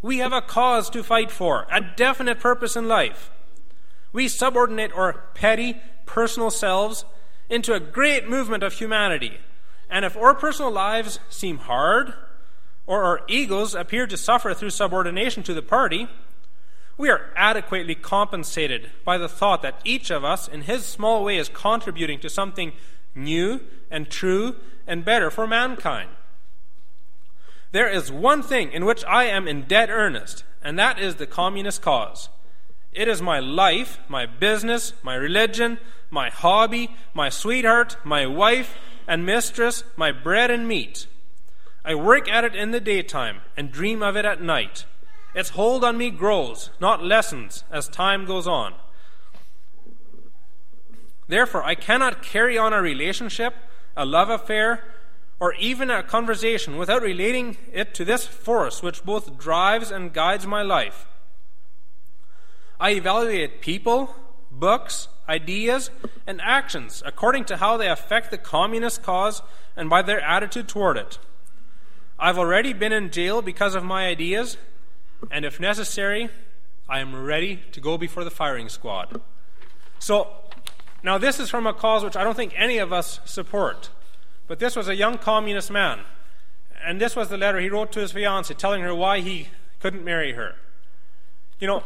We 0.00 0.18
have 0.18 0.32
a 0.32 0.40
cause 0.40 0.88
to 0.90 1.02
fight 1.02 1.30
for, 1.30 1.66
a 1.70 1.80
definite 1.80 2.40
purpose 2.40 2.76
in 2.76 2.86
life. 2.86 3.30
We 4.12 4.28
subordinate 4.28 4.92
our 4.92 5.24
petty, 5.34 5.80
personal 6.06 6.50
selves 6.50 7.04
into 7.50 7.74
a 7.74 7.80
great 7.80 8.28
movement 8.28 8.62
of 8.62 8.74
humanity. 8.74 9.38
And 9.90 10.04
if 10.04 10.16
our 10.16 10.34
personal 10.34 10.70
lives 10.70 11.18
seem 11.28 11.58
hard, 11.58 12.14
or 12.86 13.02
our 13.02 13.20
egos 13.28 13.74
appear 13.74 14.06
to 14.06 14.16
suffer 14.16 14.54
through 14.54 14.70
subordination 14.70 15.42
to 15.42 15.54
the 15.54 15.62
party, 15.62 16.08
we 16.96 17.10
are 17.10 17.30
adequately 17.36 17.94
compensated 17.94 18.90
by 19.04 19.18
the 19.18 19.28
thought 19.28 19.62
that 19.62 19.80
each 19.84 20.10
of 20.10 20.24
us, 20.24 20.48
in 20.48 20.62
his 20.62 20.86
small 20.86 21.22
way, 21.22 21.36
is 21.36 21.48
contributing 21.48 22.18
to 22.20 22.30
something 22.30 22.72
new 23.18 23.60
and 23.90 24.08
true 24.08 24.56
and 24.86 25.04
better 25.04 25.30
for 25.30 25.46
mankind. 25.46 26.10
There 27.72 27.88
is 27.88 28.10
one 28.10 28.42
thing 28.42 28.72
in 28.72 28.86
which 28.86 29.04
I 29.04 29.24
am 29.24 29.46
in 29.46 29.62
dead 29.62 29.90
earnest, 29.90 30.44
and 30.62 30.78
that 30.78 30.98
is 30.98 31.16
the 31.16 31.26
communist 31.26 31.82
cause. 31.82 32.30
It 32.92 33.08
is 33.08 33.20
my 33.20 33.38
life, 33.38 33.98
my 34.08 34.24
business, 34.24 34.94
my 35.02 35.14
religion, 35.14 35.78
my 36.10 36.30
hobby, 36.30 36.96
my 37.12 37.28
sweetheart, 37.28 37.96
my 38.04 38.26
wife 38.26 38.76
and 39.06 39.26
mistress, 39.26 39.84
my 39.96 40.12
bread 40.12 40.50
and 40.50 40.66
meat. 40.66 41.06
I 41.84 41.94
work 41.94 42.28
at 42.28 42.44
it 42.44 42.54
in 42.54 42.70
the 42.70 42.80
daytime 42.80 43.40
and 43.56 43.70
dream 43.70 44.02
of 44.02 44.16
it 44.16 44.24
at 44.24 44.42
night. 44.42 44.86
Its 45.34 45.50
hold 45.50 45.84
on 45.84 45.98
me 45.98 46.10
grows, 46.10 46.70
not 46.80 47.04
lessens, 47.04 47.64
as 47.70 47.88
time 47.88 48.24
goes 48.24 48.46
on. 48.46 48.74
Therefore, 51.28 51.62
I 51.62 51.74
cannot 51.74 52.22
carry 52.22 52.56
on 52.56 52.72
a 52.72 52.82
relationship, 52.82 53.54
a 53.96 54.04
love 54.04 54.30
affair, 54.30 54.84
or 55.38 55.54
even 55.54 55.90
a 55.90 56.02
conversation 56.02 56.76
without 56.76 57.02
relating 57.02 57.56
it 57.72 57.94
to 57.94 58.04
this 58.04 58.26
force 58.26 58.82
which 58.82 59.04
both 59.04 59.38
drives 59.38 59.90
and 59.90 60.12
guides 60.12 60.46
my 60.46 60.62
life. 60.62 61.06
I 62.80 62.90
evaluate 62.90 63.60
people, 63.60 64.16
books, 64.50 65.08
ideas, 65.28 65.90
and 66.26 66.40
actions 66.40 67.02
according 67.04 67.44
to 67.46 67.58
how 67.58 67.76
they 67.76 67.88
affect 67.88 68.30
the 68.30 68.38
communist 68.38 69.02
cause 69.02 69.42
and 69.76 69.90
by 69.90 70.02
their 70.02 70.20
attitude 70.20 70.68
toward 70.68 70.96
it. 70.96 71.18
I've 72.18 72.38
already 72.38 72.72
been 72.72 72.92
in 72.92 73.10
jail 73.10 73.42
because 73.42 73.74
of 73.74 73.84
my 73.84 74.06
ideas, 74.06 74.56
and 75.30 75.44
if 75.44 75.60
necessary, 75.60 76.30
I 76.88 77.00
am 77.00 77.14
ready 77.24 77.60
to 77.72 77.80
go 77.80 77.98
before 77.98 78.24
the 78.24 78.30
firing 78.30 78.68
squad. 78.68 79.20
So, 80.00 80.28
now 81.02 81.18
this 81.18 81.38
is 81.38 81.50
from 81.50 81.66
a 81.66 81.72
cause 81.72 82.04
which 82.04 82.16
I 82.16 82.24
don't 82.24 82.36
think 82.36 82.54
any 82.56 82.78
of 82.78 82.92
us 82.92 83.20
support. 83.24 83.90
But 84.46 84.58
this 84.58 84.74
was 84.74 84.88
a 84.88 84.96
young 84.96 85.18
communist 85.18 85.70
man. 85.70 86.00
And 86.84 87.00
this 87.00 87.14
was 87.14 87.28
the 87.28 87.36
letter 87.36 87.60
he 87.60 87.68
wrote 87.68 87.92
to 87.92 88.00
his 88.00 88.12
fiancée 88.12 88.56
telling 88.56 88.82
her 88.82 88.94
why 88.94 89.20
he 89.20 89.48
couldn't 89.80 90.04
marry 90.04 90.32
her. 90.32 90.54
You 91.60 91.66
know, 91.66 91.84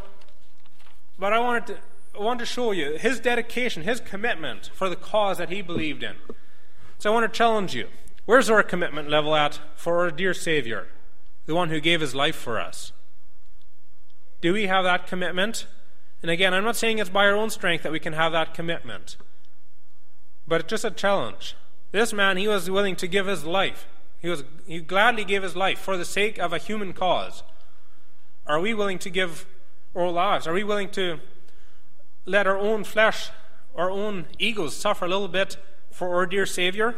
but 1.19 1.33
I 1.33 1.39
wanted 1.39 1.67
to, 1.67 1.77
I 2.19 2.23
wanted 2.23 2.41
to 2.41 2.47
show 2.47 2.73
you 2.73 2.97
his 2.99 3.21
dedication, 3.21 3.83
his 3.83 4.01
commitment 4.01 4.71
for 4.75 4.89
the 4.89 4.97
cause 4.97 5.39
that 5.39 5.51
he 5.51 5.63
believed 5.63 6.03
in. 6.03 6.17
So 6.99 7.11
I 7.11 7.15
want 7.15 7.33
to 7.33 7.37
challenge 7.37 7.75
you. 7.75 7.89
Where's 8.25 8.49
our 8.49 8.63
commitment 8.63 9.09
level 9.09 9.35
at 9.35 9.61
for 9.75 10.01
our 10.01 10.11
dear 10.11 10.35
Savior, 10.35 10.89
the 11.47 11.55
one 11.55 11.71
who 11.71 11.81
gave 11.81 12.01
his 12.01 12.15
life 12.15 12.37
for 12.37 12.61
us? 12.61 12.93
Do 14.41 14.53
we 14.53 14.67
have 14.67 14.85
that 14.85 15.07
commitment? 15.07 15.67
And 16.23 16.31
again, 16.31 16.55
I'm 16.55 16.65
not 16.65 16.77
saying 16.77 16.99
it's 16.99 17.11
by 17.11 17.27
our 17.27 17.35
own 17.35 17.51
strength 17.51 17.83
that 17.83 17.93
we 17.93 17.99
can 17.99 18.13
have 18.13 18.33
that 18.33 18.55
commitment, 18.55 19.17
but 20.47 20.61
it's 20.61 20.71
just 20.71 20.85
a 20.85 20.91
challenge. 20.91 21.57
This 21.91 22.13
man, 22.13 22.37
he 22.37 22.47
was 22.47 22.71
willing 22.71 22.97
to 22.97 23.09
give 23.09 23.27
his 23.27 23.45
life. 23.45 23.89
He, 24.21 24.29
was, 24.29 24.45
he 24.67 24.81
gladly 24.81 25.25
gave 25.25 25.43
his 25.43 25.57
life 25.57 25.79
for 25.79 25.97
the 25.97 26.05
sake 26.05 26.39
of 26.39 26.53
a 26.53 26.59
human 26.59 26.93
cause. 26.93 27.43
Are 28.47 28.61
we 28.61 28.73
willing 28.73 29.01
to 29.01 29.11
give 29.11 29.47
our 29.95 30.11
lives? 30.11 30.47
Are 30.47 30.53
we 30.53 30.65
willing 30.65 30.91
to 30.91 31.19
let 32.25 32.47
our 32.47 32.57
own 32.57 32.85
flesh, 32.85 33.31
our 33.75 33.91
own 33.91 34.27
egos 34.39 34.77
suffer 34.77 35.05
a 35.05 35.09
little 35.09 35.29
bit 35.29 35.57
for 35.91 36.15
our 36.15 36.27
dear 36.27 36.47
Savior? 36.47 36.95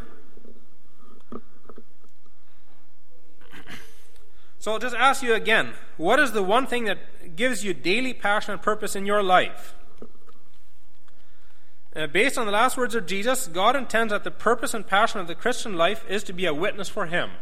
So 4.64 4.72
I'll 4.72 4.78
just 4.78 4.96
ask 4.96 5.22
you 5.22 5.34
again 5.34 5.74
what 5.98 6.18
is 6.18 6.32
the 6.32 6.42
one 6.42 6.66
thing 6.66 6.84
that 6.84 7.36
gives 7.36 7.62
you 7.62 7.74
daily 7.74 8.14
passion 8.14 8.54
and 8.54 8.62
purpose 8.62 8.96
in 8.96 9.04
your 9.04 9.22
life? 9.22 9.74
Uh, 11.94 12.06
based 12.06 12.38
on 12.38 12.46
the 12.46 12.52
last 12.52 12.78
words 12.78 12.94
of 12.94 13.04
Jesus, 13.04 13.46
God 13.46 13.76
intends 13.76 14.10
that 14.10 14.24
the 14.24 14.30
purpose 14.30 14.72
and 14.72 14.86
passion 14.86 15.20
of 15.20 15.26
the 15.26 15.34
Christian 15.34 15.76
life 15.76 16.02
is 16.08 16.22
to 16.22 16.32
be 16.32 16.46
a 16.46 16.54
witness 16.54 16.88
for 16.88 17.04
Him. 17.04 17.32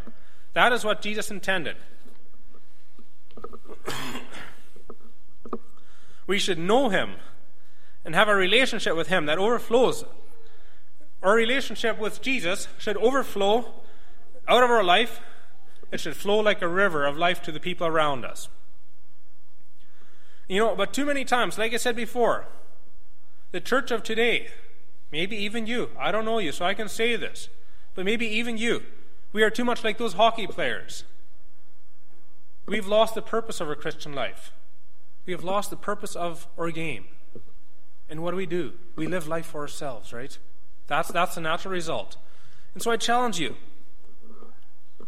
That 0.55 0.73
is 0.73 0.85
what 0.85 1.01
Jesus 1.01 1.31
intended. 1.31 1.77
we 6.27 6.41
should 6.41 6.59
know 6.59 6.89
Him 6.89 7.13
and 8.05 8.17
have 8.17 8.27
a 8.27 8.35
relationship 8.35 8.97
with 8.97 9.07
Him 9.07 9.27
that 9.27 9.39
overflows. 9.39 10.05
Our 11.23 11.37
relationship 11.37 12.01
with 12.01 12.21
Jesus 12.21 12.67
should 12.79 12.97
overflow 12.97 13.73
out 14.49 14.65
of 14.65 14.71
our 14.71 14.83
life. 14.83 15.21
It 15.93 16.01
should 16.01 16.17
flow 16.17 16.41
like 16.41 16.63
a 16.63 16.69
river 16.69 17.05
of 17.05 17.19
life 17.19 17.43
to 17.43 17.53
the 17.53 17.61
people 17.61 17.87
around 17.87 18.25
us. 18.25 18.49
You 20.49 20.59
know, 20.59 20.75
but 20.75 20.93
too 20.93 21.05
many 21.05 21.25
times, 21.25 21.59
like 21.59 21.75
I 21.75 21.77
said 21.77 21.95
before, 21.95 22.47
the 23.53 23.61
church 23.61 23.91
of 23.91 24.03
today, 24.03 24.49
maybe 25.13 25.37
even 25.37 25.67
you, 25.67 25.91
I 25.99 26.11
don't 26.11 26.25
know 26.25 26.39
you, 26.39 26.51
so 26.51 26.65
I 26.65 26.75
can 26.75 26.89
say 26.89 27.15
this, 27.17 27.51
but 27.95 28.07
maybe 28.07 28.27
even 28.27 28.57
you, 28.57 28.83
we 29.33 29.43
are 29.43 29.51
too 29.51 29.65
much 29.65 29.85
like 29.85 29.99
those 29.99 30.15
hockey 30.15 30.47
players. 30.47 31.05
We've 32.67 32.87
lost 32.87 33.15
the 33.15 33.23
purpose 33.23 33.61
of 33.61 33.69
our 33.69 33.75
Christian 33.75 34.15
life. 34.15 34.53
We 35.27 35.33
have 35.33 35.45
lost 35.45 35.71
the 35.71 35.77
purpose 35.77 36.17
of 36.17 36.49
our 36.57 36.71
game. 36.71 37.07
And 38.09 38.23
what 38.23 38.31
do 38.31 38.37
we 38.37 38.47
do? 38.47 38.73
We 38.97 39.07
live 39.07 39.29
life 39.29 39.47
for 39.47 39.61
ourselves, 39.61 40.13
right? 40.13 40.37
That's, 40.87 41.11
that's 41.11 41.35
the 41.35 41.41
natural 41.41 41.73
result. 41.73 42.17
And 42.75 42.83
so 42.83 42.91
I 42.91 42.97
challenge 42.97 43.39
you. 43.39 43.57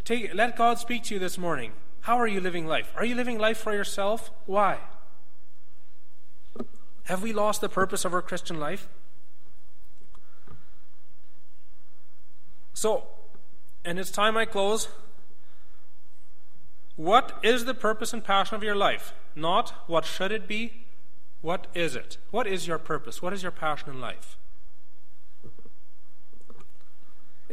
Take, 0.05 0.35
let 0.35 0.57
God 0.57 0.79
speak 0.79 1.05
to 1.05 1.15
you 1.15 1.21
this 1.21 1.39
morning. 1.39 1.73
How 2.01 2.19
are 2.19 2.27
you 2.27 2.41
living 2.41 2.67
life? 2.67 2.93
Are 2.97 3.05
you 3.05 3.15
living 3.15 3.39
life 3.39 3.57
for 3.57 3.73
yourself? 3.73 4.31
Why? 4.45 4.79
Have 7.05 7.23
we 7.23 7.33
lost 7.33 7.61
the 7.61 7.69
purpose 7.69 8.05
of 8.05 8.13
our 8.13 8.23
Christian 8.23 8.61
life? 8.61 8.89
So, 12.75 13.05
and 13.85 13.99
it's 13.99 14.11
time 14.11 14.37
I 14.37 14.45
close. 14.45 14.89
What 16.97 17.39
is 17.43 17.65
the 17.65 17.75
purpose 17.75 18.13
and 18.13 18.23
passion 18.23 18.57
of 18.57 18.63
your 18.63 18.77
life? 18.77 19.15
Not 19.35 19.71
what 19.87 20.05
should 20.05 20.31
it 20.31 20.47
be, 20.47 20.85
what 21.41 21.67
is 21.75 21.97
it? 21.97 22.19
What 22.31 22.47
is 22.47 22.67
your 22.67 22.79
purpose? 22.79 23.21
What 23.21 23.33
is 23.33 23.43
your 23.43 23.53
passion 23.53 23.91
in 23.91 24.01
life? 24.01 24.37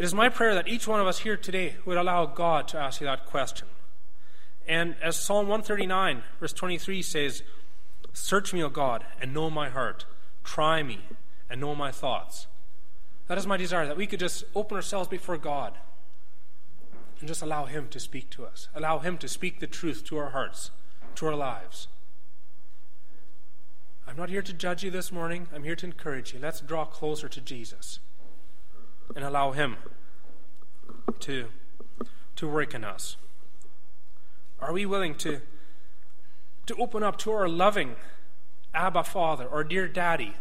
It 0.01 0.05
is 0.05 0.15
my 0.15 0.29
prayer 0.29 0.55
that 0.55 0.67
each 0.67 0.87
one 0.87 0.99
of 0.99 1.05
us 1.05 1.19
here 1.19 1.37
today 1.37 1.75
would 1.85 1.95
allow 1.95 2.25
God 2.25 2.67
to 2.69 2.79
ask 2.79 3.01
you 3.01 3.05
that 3.05 3.27
question. 3.27 3.67
And 4.67 4.95
as 4.99 5.15
Psalm 5.15 5.47
139, 5.47 6.23
verse 6.39 6.53
23 6.53 7.03
says, 7.03 7.43
Search 8.11 8.51
me, 8.51 8.63
O 8.63 8.69
God, 8.69 9.05
and 9.21 9.31
know 9.31 9.51
my 9.51 9.69
heart. 9.69 10.05
Try 10.43 10.81
me 10.81 11.01
and 11.51 11.61
know 11.61 11.75
my 11.75 11.91
thoughts. 11.91 12.47
That 13.27 13.37
is 13.37 13.45
my 13.45 13.57
desire, 13.57 13.85
that 13.85 13.95
we 13.95 14.07
could 14.07 14.19
just 14.19 14.43
open 14.55 14.75
ourselves 14.75 15.07
before 15.07 15.37
God 15.37 15.77
and 17.19 17.27
just 17.27 17.43
allow 17.43 17.65
Him 17.65 17.87
to 17.89 17.99
speak 17.99 18.31
to 18.31 18.43
us. 18.43 18.69
Allow 18.73 18.97
Him 18.97 19.19
to 19.19 19.27
speak 19.27 19.59
the 19.59 19.67
truth 19.67 20.03
to 20.05 20.17
our 20.17 20.31
hearts, 20.31 20.71
to 21.13 21.27
our 21.27 21.35
lives. 21.35 21.87
I'm 24.07 24.17
not 24.17 24.29
here 24.29 24.41
to 24.41 24.51
judge 24.51 24.83
you 24.83 24.89
this 24.89 25.11
morning. 25.11 25.47
I'm 25.53 25.63
here 25.63 25.75
to 25.75 25.85
encourage 25.85 26.33
you. 26.33 26.39
Let's 26.39 26.59
draw 26.59 26.85
closer 26.85 27.29
to 27.29 27.39
Jesus 27.39 27.99
and 29.15 29.23
allow 29.25 29.51
Him 29.51 29.77
to, 31.19 31.47
to 32.35 32.47
work 32.47 32.73
in 32.73 32.83
us. 32.83 33.17
Are 34.59 34.73
we 34.73 34.85
willing 34.85 35.15
to 35.15 35.41
to 36.67 36.75
open 36.75 37.03
up 37.03 37.17
to 37.17 37.31
our 37.31 37.49
loving 37.49 37.95
Abba 38.73 39.03
Father 39.03 39.45
or 39.45 39.63
dear 39.63 39.87
Daddy 39.87 40.35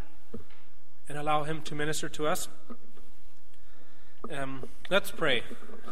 and 1.08 1.18
allow 1.18 1.42
Him 1.42 1.62
to 1.62 1.74
minister 1.74 2.08
to 2.10 2.26
us. 2.26 2.48
Um, 4.30 4.68
let's 4.88 5.10
pray 5.10 5.42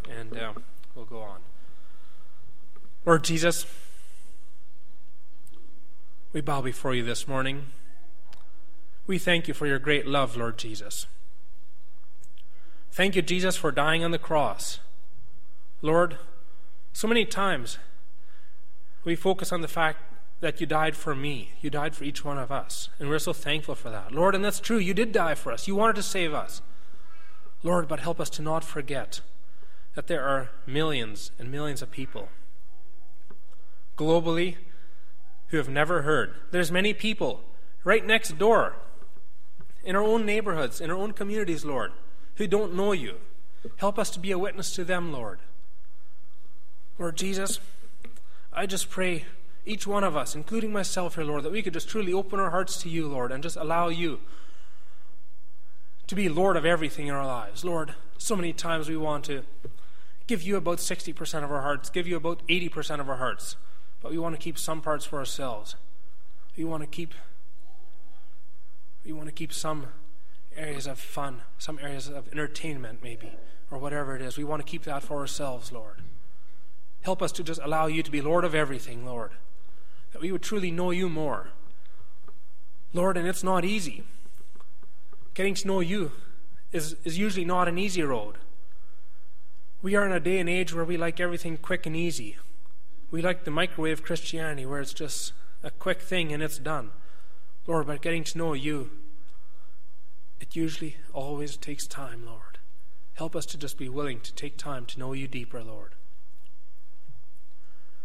and 0.09 0.37
uh, 0.37 0.53
we'll 0.95 1.07
go 1.07 1.21
on. 1.21 1.41
Lord 3.05 3.25
Jesus, 3.25 3.67
we 6.33 6.41
bow 6.41 6.61
before 6.61 6.95
you 6.95 7.03
this 7.03 7.27
morning. 7.27 7.67
We 9.07 9.19
thank 9.19 9.49
you 9.49 9.55
for 9.55 9.67
your 9.67 9.79
great 9.79 10.07
love, 10.07 10.37
Lord 10.37 10.59
Jesus. 10.59 11.07
Thank 12.93 13.17
you, 13.17 13.23
Jesus, 13.23 13.57
for 13.57 13.71
dying 13.71 14.05
on 14.05 14.11
the 14.11 14.19
cross. 14.19 14.81
Lord, 15.83 16.19
so 16.93 17.07
many 17.07 17.25
times 17.25 17.79
we 19.05 19.15
focus 19.15 19.53
on 19.53 19.61
the 19.61 19.69
fact 19.69 19.99
that 20.41 20.61
you 20.61 20.67
died 20.67 20.97
for 20.97 21.15
me. 21.15 21.53
You 21.61 21.71
died 21.71 21.95
for 21.95 22.05
each 22.05 22.25
one 22.25 22.39
of 22.39 22.53
us. 22.53 22.89
And 22.99 23.09
we're 23.09 23.19
so 23.19 23.33
thankful 23.33 23.75
for 23.75 23.91
that. 23.91 24.13
Lord, 24.13 24.35
and 24.35 24.45
that's 24.45 24.61
true. 24.61 24.79
You 24.79 24.95
did 24.95 25.13
die 25.13 25.35
for 25.35 25.53
us. 25.53 25.67
You 25.67 25.75
wanted 25.75 25.97
to 25.97 26.03
save 26.03 26.33
us. 26.33 26.63
Lord, 27.63 27.89
but 27.89 28.01
help 28.01 28.21
us 28.21 28.31
to 28.31 28.43
not 28.43 28.63
forget 28.65 29.21
that 29.95 30.07
there 30.07 30.23
are 30.23 30.51
millions 30.67 31.33
and 31.39 31.51
millions 31.51 31.83
of 31.83 31.91
people 31.91 32.29
globally 33.97 34.57
who 35.49 35.57
have 35.57 35.69
never 35.69 36.03
heard. 36.03 36.35
There's 36.53 36.71
many 36.71 36.95
people 36.95 37.43
right 37.83 38.07
next 38.07 38.39
door 38.39 38.77
in 39.83 39.97
our 39.97 40.03
own 40.03 40.25
neighborhoods, 40.25 40.81
in 40.81 40.91
our 40.91 40.97
own 40.97 41.13
communities, 41.13 41.65
Lord, 41.65 41.93
who 42.39 42.47
don't 42.47 42.75
know 42.75 42.93
you. 42.93 43.17
Help 43.77 43.99
us 43.99 44.11
to 44.11 44.21
be 44.21 44.31
a 44.31 44.39
witness 44.39 44.75
to 44.77 44.85
them, 44.85 45.13
Lord. 45.13 45.41
Lord 46.99 47.17
Jesus, 47.17 47.61
I 48.53 48.67
just 48.67 48.89
pray 48.89 49.25
each 49.67 49.87
one 49.87 50.05
of 50.05 50.17
us, 50.17 50.35
including 50.35 50.73
myself 50.73 51.17
here, 51.17 51.25
Lord, 51.25 51.43
that 51.43 51.53
we 51.53 51.63
could 51.63 51.75
just 51.75 51.89
truly 51.89 52.13
open 52.13 52.41
our 52.41 52.51
hearts 52.51 52.81
to 52.83 52.89
you, 52.89 53.07
Lord, 53.07 53.31
and 53.31 53.43
just 53.43 53.57
allow 53.57 53.89
you 53.89 54.21
to 56.07 56.15
be 56.15 56.29
Lord 56.29 56.57
of 56.57 56.65
everything 56.65 57.09
in 57.09 57.15
our 57.15 57.27
lives. 57.27 57.65
Lord, 57.65 57.95
so 58.17 58.35
many 58.35 58.53
times 58.53 58.89
we 58.89 58.97
want 58.97 59.25
to 59.27 59.43
give 60.27 60.43
you 60.43 60.57
about 60.57 60.79
60% 60.79 61.45
of 61.45 61.51
our 61.51 61.63
hearts, 61.63 61.91
give 61.91 62.07
you 62.07 62.17
about 62.17 62.47
80% 62.49 63.01
of 63.01 63.09
our 63.09 63.17
hearts, 63.17 63.57
but 64.01 64.13
we 64.13 64.19
want 64.19 64.35
to 64.35 64.41
keep 64.41 64.59
some 64.59 64.81
parts 64.81 65.05
for 65.05 65.19
ourselves. 65.19 65.75
We 66.57 66.65
want 66.65 66.83
to 66.83 66.87
keep 66.87 67.15
we 69.05 69.13
want 69.13 69.27
to 69.27 69.33
keep 69.33 69.53
some 69.55 69.87
areas 70.59 70.87
of 70.87 70.99
fun, 70.99 71.43
some 71.59 71.79
areas 71.81 72.09
of 72.09 72.29
entertainment 72.33 73.01
maybe, 73.03 73.33
or 73.71 73.79
whatever 73.79 74.17
it 74.17 74.23
is. 74.23 74.37
We 74.37 74.45
want 74.45 74.65
to 74.65 74.71
keep 74.71 74.85
that 74.85 75.03
for 75.03 75.19
ourselves, 75.19 75.73
Lord. 75.73 76.03
Help 77.03 77.23
us 77.23 77.33
to 77.33 77.43
just 77.43 77.61
allow 77.63 77.87
you 77.87 78.03
to 78.03 78.11
be 78.11 78.21
Lord 78.21 78.45
of 78.45 78.55
everything, 78.55 79.07
Lord 79.07 79.33
that 80.13 80.23
we 80.23 80.33
would 80.33 80.43
truly 80.43 80.71
know 80.71 80.91
you 80.91 81.09
more. 81.09 81.51
Lord, 82.93 83.17
and 83.17 83.29
it's 83.29 83.45
not 83.45 83.65
easy. 83.65 84.05
Getting 85.35 85.55
to 85.55 85.67
know 85.67 85.81
you 85.81 86.13
is, 86.73 86.97
is 87.05 87.19
usually 87.19 87.45
not 87.45 87.69
an 87.69 87.79
easy 87.79 88.03
road. 88.03 88.37
We 89.83 89.95
are 89.95 90.05
in 90.05 90.13
a 90.13 90.21
day 90.21 90.39
and 90.39 90.49
age 90.49 90.75
where 90.75 90.85
we 90.85 90.97
like 90.97 91.21
everything 91.21 91.57
quick 91.57 91.87
and 91.87 91.95
easy. 91.95 92.37
We 93.11 93.23
like 93.23 93.45
the 93.45 93.51
microwave 93.51 94.03
Christianity 94.03 94.67
where 94.67 94.81
it's 94.81 94.95
just 94.95 95.33
a 95.63 95.71
quick 95.71 96.01
thing 96.01 96.33
and 96.33 96.43
it's 96.43 96.59
done. 96.59 96.91
Lord, 97.67 97.87
but 97.87 98.03
getting 98.03 98.25
to 98.25 98.39
know 98.39 98.55
you, 98.55 98.91
it 100.41 100.55
usually 100.55 100.97
always 101.13 101.57
takes 101.57 101.87
time, 101.87 102.25
Lord. 102.27 102.59
Help 103.15 103.35
us 103.35 103.47
to 103.47 103.59
just 103.59 103.79
be 103.79 103.89
willing 103.89 104.21
to 104.21 104.33
take 104.33 104.57
time 104.57 104.87
to 104.87 104.99
know 104.99 105.13
you 105.13 105.27
deeper, 105.27 105.63
Lord. 105.63 105.95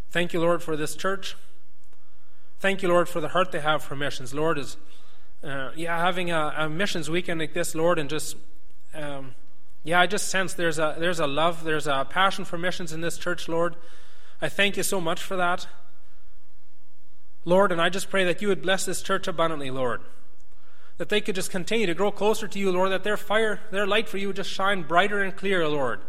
Thank 0.10 0.34
you, 0.34 0.40
Lord, 0.40 0.64
for 0.64 0.76
this 0.76 0.96
church. 0.96 1.36
Thank 2.60 2.82
you, 2.82 2.90
Lord, 2.90 3.10
for 3.10 3.20
the 3.20 3.30
heart 3.30 3.52
they 3.52 3.60
have 3.60 3.84
for 3.84 3.96
missions. 3.96 4.34
Lord, 4.34 4.58
is 4.58 4.78
uh, 5.44 5.72
yeah, 5.76 6.00
having 6.00 6.32
a, 6.32 6.54
a, 6.58 6.70
missions 6.70 7.10
weekend 7.10 7.40
like 7.40 7.54
this, 7.54 7.76
Lord, 7.76 8.00
and 8.00 8.10
just 8.10 8.38
um, 8.94 9.36
yeah, 9.84 10.00
I 10.00 10.08
just 10.08 10.30
sense 10.30 10.54
there's 10.54 10.80
a 10.80 10.96
there's 10.98 11.20
a 11.20 11.28
love, 11.28 11.64
there's 11.64 11.88
a 11.88 12.08
passion 12.10 12.46
for 12.46 12.58
missions 12.58 12.94
in 12.94 13.02
this 13.02 13.18
church, 13.18 13.50
Lord. 13.50 13.76
I 14.42 14.50
thank 14.50 14.78
you 14.78 14.84
so 14.84 15.02
much 15.02 15.22
for 15.22 15.36
that. 15.36 15.68
Lord, 17.46 17.72
and 17.72 17.82
I 17.82 17.90
just 17.90 18.10
pray 18.10 18.24
that 18.24 18.42
you 18.42 18.48
would 18.48 18.62
bless 18.62 18.86
this 18.86 19.02
church 19.02 19.28
abundantly, 19.28 19.70
Lord. 19.70 20.02
That 20.98 21.10
they 21.10 21.22
could 21.22 21.36
just 21.36 21.52
continue 21.52 21.88
to 21.88 21.94
grow 21.94 22.12
closer 22.12 22.48
to 22.48 22.60
you, 22.60 22.72
Lord, 22.72 22.92
that 22.92 23.04
their 23.04 23.18
fire, 23.18 23.60
their 23.72 23.88
light 23.88 24.08
for 24.08 24.18
you 24.18 24.28
would 24.28 24.36
just 24.36 24.50
shine 24.50 24.84
brighter 24.84 25.22
and 25.22 25.36
clearer, 25.36 25.68
Lord. 25.68 26.02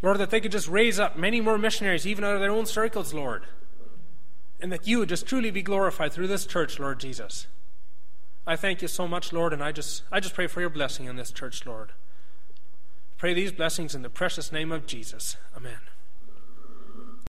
Lord, 0.00 0.18
that 0.18 0.30
they 0.30 0.40
could 0.40 0.52
just 0.52 0.68
raise 0.68 0.98
up 0.98 1.18
many 1.18 1.40
more 1.40 1.58
missionaries, 1.58 2.06
even 2.06 2.24
out 2.24 2.34
of 2.34 2.40
their 2.40 2.50
own 2.50 2.66
circles, 2.66 3.12
Lord. 3.12 3.44
And 4.60 4.72
that 4.72 4.86
you 4.86 4.98
would 4.98 5.08
just 5.08 5.26
truly 5.26 5.50
be 5.50 5.62
glorified 5.62 6.12
through 6.12 6.28
this 6.28 6.46
church, 6.46 6.78
Lord 6.78 7.00
Jesus. 7.00 7.46
I 8.46 8.56
thank 8.56 8.80
you 8.80 8.88
so 8.88 9.06
much, 9.06 9.32
Lord, 9.32 9.52
and 9.52 9.62
I 9.62 9.72
just 9.72 10.02
I 10.10 10.20
just 10.20 10.34
pray 10.34 10.46
for 10.46 10.60
your 10.60 10.70
blessing 10.70 11.04
in 11.04 11.16
this 11.16 11.30
church, 11.30 11.66
Lord. 11.66 11.92
Pray 13.18 13.34
these 13.34 13.52
blessings 13.52 13.94
in 13.94 14.02
the 14.02 14.08
precious 14.08 14.52
name 14.52 14.72
of 14.72 14.86
Jesus. 14.86 15.36
Amen. 15.54 15.87